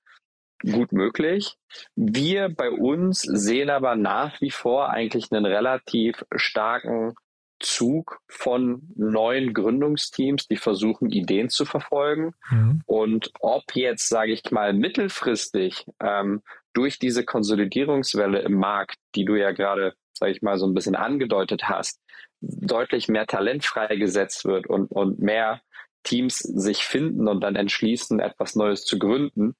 gut 0.62 0.92
möglich. 0.92 1.56
Wir 1.94 2.48
bei 2.48 2.70
uns 2.70 3.20
sehen 3.20 3.70
aber 3.70 3.96
nach 3.96 4.40
wie 4.40 4.50
vor 4.50 4.90
eigentlich 4.90 5.30
einen 5.30 5.46
relativ 5.46 6.24
starken 6.34 7.14
Zug 7.60 8.20
von 8.26 8.82
neuen 8.96 9.52
Gründungsteams, 9.52 10.48
die 10.48 10.56
versuchen, 10.56 11.10
Ideen 11.10 11.50
zu 11.50 11.66
verfolgen. 11.66 12.32
Mhm. 12.50 12.82
Und 12.86 13.32
ob 13.40 13.64
jetzt, 13.74 14.08
sage 14.08 14.32
ich 14.32 14.50
mal, 14.50 14.72
mittelfristig 14.72 15.86
ähm, 16.00 16.42
durch 16.72 16.98
diese 16.98 17.24
Konsolidierungswelle 17.24 18.40
im 18.40 18.54
Markt, 18.54 18.96
die 19.14 19.26
du 19.26 19.34
ja 19.36 19.52
gerade 19.52 19.94
sage 20.20 20.32
ich 20.32 20.42
mal, 20.42 20.58
so 20.58 20.66
ein 20.66 20.74
bisschen 20.74 20.94
angedeutet 20.94 21.64
hast, 21.64 22.00
deutlich 22.40 23.08
mehr 23.08 23.26
Talent 23.26 23.64
freigesetzt 23.64 24.44
wird 24.44 24.66
und, 24.66 24.90
und 24.90 25.18
mehr 25.18 25.60
Teams 26.02 26.38
sich 26.38 26.84
finden 26.84 27.28
und 27.28 27.40
dann 27.40 27.56
entschließen, 27.56 28.20
etwas 28.20 28.54
Neues 28.54 28.84
zu 28.84 28.98
gründen. 28.98 29.54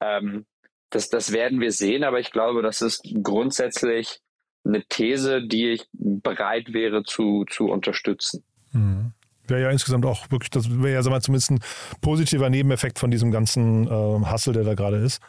Ähm, 0.00 0.46
das, 0.90 1.08
das 1.08 1.32
werden 1.32 1.60
wir 1.60 1.72
sehen, 1.72 2.04
aber 2.04 2.20
ich 2.20 2.30
glaube, 2.30 2.62
das 2.62 2.82
ist 2.82 3.02
grundsätzlich 3.22 4.20
eine 4.64 4.84
These, 4.84 5.42
die 5.42 5.70
ich 5.70 5.88
bereit 5.92 6.72
wäre 6.72 7.02
zu, 7.02 7.44
zu 7.50 7.66
unterstützen. 7.66 8.44
Mhm. 8.72 9.12
Wäre 9.48 9.62
ja 9.62 9.70
insgesamt 9.70 10.06
auch 10.06 10.30
wirklich, 10.30 10.50
das 10.50 10.70
wäre 10.70 10.94
ja 10.94 11.02
sag 11.02 11.10
mal, 11.10 11.20
zumindest 11.20 11.50
ein 11.50 11.60
positiver 12.00 12.48
Nebeneffekt 12.48 12.98
von 12.98 13.10
diesem 13.10 13.30
ganzen 13.30 13.86
äh, 13.86 14.24
Hassel, 14.24 14.54
der 14.54 14.64
da 14.64 14.74
gerade 14.74 14.98
ist. 14.98 15.20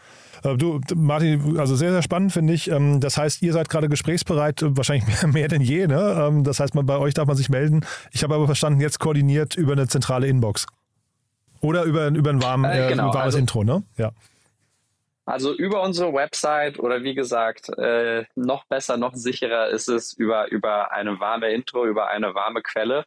Äh, 0.43 0.57
du, 0.57 0.79
Martin, 0.95 1.57
also 1.57 1.75
sehr, 1.75 1.91
sehr 1.91 2.01
spannend 2.01 2.31
finde 2.31 2.53
ich. 2.53 2.69
Ähm, 2.69 2.99
das 2.99 3.17
heißt, 3.17 3.41
ihr 3.41 3.53
seid 3.53 3.69
gerade 3.69 3.89
gesprächsbereit, 3.89 4.59
wahrscheinlich 4.61 5.05
mehr, 5.23 5.31
mehr 5.31 5.47
denn 5.47 5.61
je. 5.61 5.87
Ne? 5.87 6.27
Ähm, 6.27 6.43
das 6.43 6.59
heißt, 6.59 6.75
man, 6.75 6.85
bei 6.85 6.97
euch 6.97 7.13
darf 7.13 7.27
man 7.27 7.37
sich 7.37 7.49
melden. 7.49 7.85
Ich 8.11 8.23
habe 8.23 8.35
aber 8.35 8.45
verstanden, 8.45 8.81
jetzt 8.81 8.99
koordiniert 8.99 9.55
über 9.55 9.73
eine 9.73 9.87
zentrale 9.87 10.27
Inbox. 10.27 10.67
Oder 11.61 11.83
über, 11.83 12.07
über 12.09 12.29
ein, 12.29 12.41
warm, 12.41 12.65
äh, 12.65 12.89
genau, 12.89 13.07
ein 13.07 13.13
warmes 13.13 13.25
also, 13.25 13.37
Intro, 13.37 13.63
ne? 13.63 13.83
Ja. 13.97 14.11
Also 15.25 15.55
über 15.55 15.81
unsere 15.81 16.13
Website 16.13 16.77
oder 16.77 17.01
wie 17.03 17.13
gesagt, 17.15 17.69
äh, 17.77 18.25
noch 18.35 18.65
besser, 18.65 18.97
noch 18.97 19.15
sicherer 19.15 19.69
ist 19.69 19.87
es 19.87 20.11
über, 20.11 20.51
über 20.51 20.91
eine 20.91 21.21
warme 21.21 21.49
Intro, 21.51 21.85
über 21.85 22.09
eine 22.09 22.35
warme 22.35 22.61
Quelle. 22.61 23.05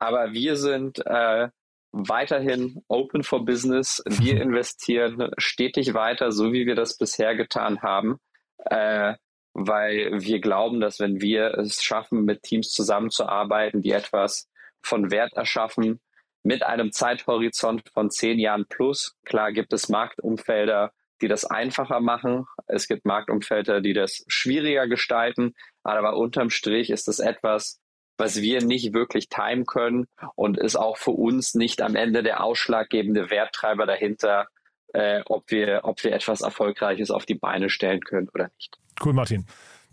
Aber 0.00 0.32
wir 0.32 0.56
sind 0.56 1.04
äh, 1.06 1.48
weiterhin 1.92 2.82
open 2.88 3.22
for 3.22 3.44
business. 3.44 4.02
Wir 4.06 4.40
investieren 4.42 5.30
stetig 5.38 5.94
weiter, 5.94 6.32
so 6.32 6.52
wie 6.52 6.66
wir 6.66 6.74
das 6.74 6.96
bisher 6.96 7.34
getan 7.36 7.82
haben, 7.82 8.18
äh, 8.66 9.14
weil 9.52 10.20
wir 10.20 10.40
glauben, 10.40 10.80
dass 10.80 10.98
wenn 10.98 11.20
wir 11.20 11.56
es 11.58 11.82
schaffen, 11.82 12.24
mit 12.24 12.42
Teams 12.42 12.70
zusammenzuarbeiten, 12.70 13.82
die 13.82 13.92
etwas 13.92 14.48
von 14.82 15.10
Wert 15.10 15.32
erschaffen, 15.34 16.00
mit 16.42 16.62
einem 16.62 16.92
Zeithorizont 16.92 17.88
von 17.92 18.10
zehn 18.10 18.38
Jahren 18.38 18.66
plus, 18.68 19.16
klar 19.24 19.52
gibt 19.52 19.72
es 19.72 19.88
Marktumfelder, 19.88 20.92
die 21.22 21.28
das 21.28 21.44
einfacher 21.44 22.00
machen. 22.00 22.44
Es 22.66 22.86
gibt 22.86 23.06
Marktumfelder, 23.06 23.80
die 23.80 23.94
das 23.94 24.24
schwieriger 24.26 24.86
gestalten. 24.88 25.54
Aber 25.82 26.16
unterm 26.16 26.50
Strich 26.50 26.90
ist 26.90 27.08
es 27.08 27.18
etwas, 27.18 27.80
was 28.18 28.40
wir 28.40 28.62
nicht 28.62 28.94
wirklich 28.94 29.28
timen 29.28 29.66
können 29.66 30.06
und 30.34 30.58
ist 30.58 30.76
auch 30.76 30.96
für 30.96 31.10
uns 31.10 31.54
nicht 31.54 31.82
am 31.82 31.96
Ende 31.96 32.22
der 32.22 32.42
ausschlaggebende 32.42 33.30
Werttreiber 33.30 33.86
dahinter, 33.86 34.46
äh, 34.92 35.22
ob, 35.26 35.50
wir, 35.50 35.80
ob 35.84 36.02
wir 36.04 36.12
etwas 36.12 36.40
Erfolgreiches 36.40 37.10
auf 37.10 37.26
die 37.26 37.34
Beine 37.34 37.68
stellen 37.68 38.00
können 38.00 38.28
oder 38.32 38.50
nicht. 38.56 38.78
Cool, 39.04 39.12
Martin. 39.12 39.46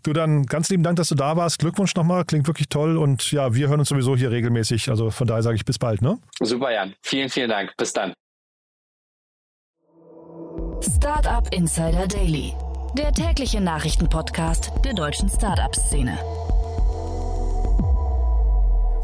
Du 0.04 0.12
dann 0.12 0.46
ganz 0.46 0.68
lieben 0.68 0.82
Dank, 0.82 0.96
dass 0.96 1.08
du 1.08 1.14
da 1.14 1.36
warst. 1.36 1.60
Glückwunsch 1.60 1.94
nochmal, 1.94 2.24
klingt 2.24 2.46
wirklich 2.48 2.68
toll 2.68 2.96
und 2.96 3.30
ja, 3.30 3.54
wir 3.54 3.68
hören 3.68 3.78
uns 3.78 3.88
sowieso 3.88 4.16
hier 4.16 4.32
regelmäßig. 4.32 4.88
Also 4.88 5.10
von 5.10 5.26
daher 5.28 5.42
sage 5.42 5.56
ich 5.56 5.64
bis 5.64 5.78
bald, 5.78 6.02
ne? 6.02 6.18
Super, 6.40 6.72
Jan. 6.72 6.94
Vielen, 7.02 7.28
vielen 7.28 7.50
Dank. 7.50 7.76
Bis 7.76 7.92
dann. 7.92 8.12
Startup 10.80 11.46
Insider 11.54 12.08
Daily, 12.08 12.52
der 12.98 13.12
tägliche 13.12 13.60
Nachrichtenpodcast 13.60 14.72
der 14.84 14.94
deutschen 14.94 15.28
Startup-Szene. 15.28 16.18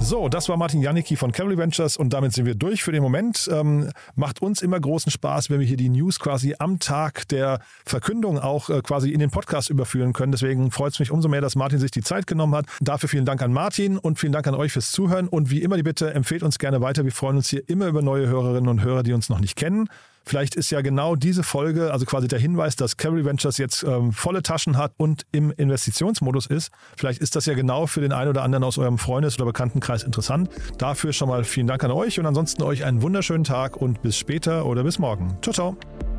So, 0.09 0.31
das 0.31 0.49
war 0.49 0.57
Martin 0.57 0.81
Janicki 0.81 1.17
von 1.17 1.33
Cavalry 1.33 1.59
Ventures 1.59 1.99
und 1.99 2.15
damit 2.15 2.33
sind 2.33 2.47
wir 2.47 2.55
durch 2.55 2.83
für 2.83 2.93
den 2.93 3.03
Moment. 3.03 3.47
Ähm, 3.53 3.91
macht 4.15 4.41
uns 4.41 4.63
immer 4.63 4.81
großen 4.81 5.13
Spaß, 5.13 5.51
wenn 5.51 5.61
wir 5.61 5.67
hier 5.67 5.77
die 5.77 5.91
News 5.91 6.19
quasi 6.19 6.55
am 6.59 6.79
Tag 6.79 7.29
der 7.29 7.61
Verkündung 7.85 8.39
auch 8.39 8.71
äh, 8.71 8.81
quasi 8.81 9.11
in 9.11 9.21
den 9.21 9.31
Podcast 9.31 9.69
überführen 9.69 10.15
können. 10.15 10.33
Deswegen 10.33 10.71
freut 10.71 10.95
es 10.95 10.99
mich 10.99 11.11
umso 11.11 11.29
mehr, 11.29 11.43
dass 11.43 11.57
Martin 11.57 11.79
sich 11.79 11.91
die 11.91 12.01
Zeit 12.01 12.27
genommen 12.27 12.55
hat. 12.55 12.65
Dafür 12.81 13.11
vielen 13.11 13.27
Dank 13.27 13.43
an 13.43 13.53
Martin 13.53 13.99
und 13.99 14.19
vielen 14.19 14.33
Dank 14.33 14.47
an 14.47 14.55
euch 14.55 14.73
fürs 14.73 14.93
Zuhören. 14.93 15.29
Und 15.29 15.51
wie 15.51 15.61
immer 15.61 15.77
die 15.77 15.83
Bitte, 15.83 16.15
empfehlt 16.15 16.43
uns 16.43 16.59
gerne 16.59 16.81
weiter. 16.81 17.05
Wir 17.05 17.13
freuen 17.13 17.37
uns 17.37 17.51
hier 17.51 17.69
immer 17.69 17.87
über 17.87 18.01
neue 18.01 18.29
Hörerinnen 18.29 18.71
und 18.71 18.83
Hörer, 18.83 19.03
die 19.03 19.13
uns 19.13 19.29
noch 19.29 19.41
nicht 19.41 19.57
kennen. 19.57 19.91
Vielleicht 20.29 20.57
ist 20.57 20.69
ja 20.69 20.83
genau 20.83 21.17
diese 21.17 21.43
Folge, 21.43 21.91
also 21.91 22.05
quasi 22.05 22.29
der 22.29 22.39
Hinweis, 22.39 22.77
dass 22.77 22.99
Cavalry 22.99 23.25
Ventures 23.25 23.57
jetzt 23.57 23.83
ähm, 23.83 24.13
volle 24.13 24.43
Taschen 24.43 24.77
hat 24.77 24.93
und 24.99 25.25
im 25.33 25.51
Investitionsmodus 25.53 26.45
ist. 26.45 26.71
Vielleicht 26.99 27.23
ist 27.23 27.35
das 27.35 27.47
ja 27.47 27.55
genau 27.55 27.87
für 27.87 28.03
den 28.03 28.13
einen 28.13 28.29
oder 28.29 28.43
anderen 28.43 28.63
aus 28.63 28.77
eurem 28.77 28.99
Freundes- 28.99 29.37
oder 29.37 29.47
Bekanntenkreis 29.47 30.03
interessant. 30.03 30.51
Dafür 30.77 31.15
schon 31.15 31.31
mal 31.31 31.45
vielen 31.45 31.67
Dank 31.67 31.83
an 31.83 31.93
euch 31.93 32.21
und 32.21 32.27
ansonsten 32.27 32.63
euch 32.63 32.85
einen 32.85 33.01
wunderschönen 33.01 33.45
Tag 33.45 33.79
und 33.79 34.03
bis 34.03 34.19
später 34.19 34.67
oder 34.67 34.85
bis 34.85 34.99
morgen. 34.99 35.39
Ciao, 35.41 35.55
ciao. 35.55 36.18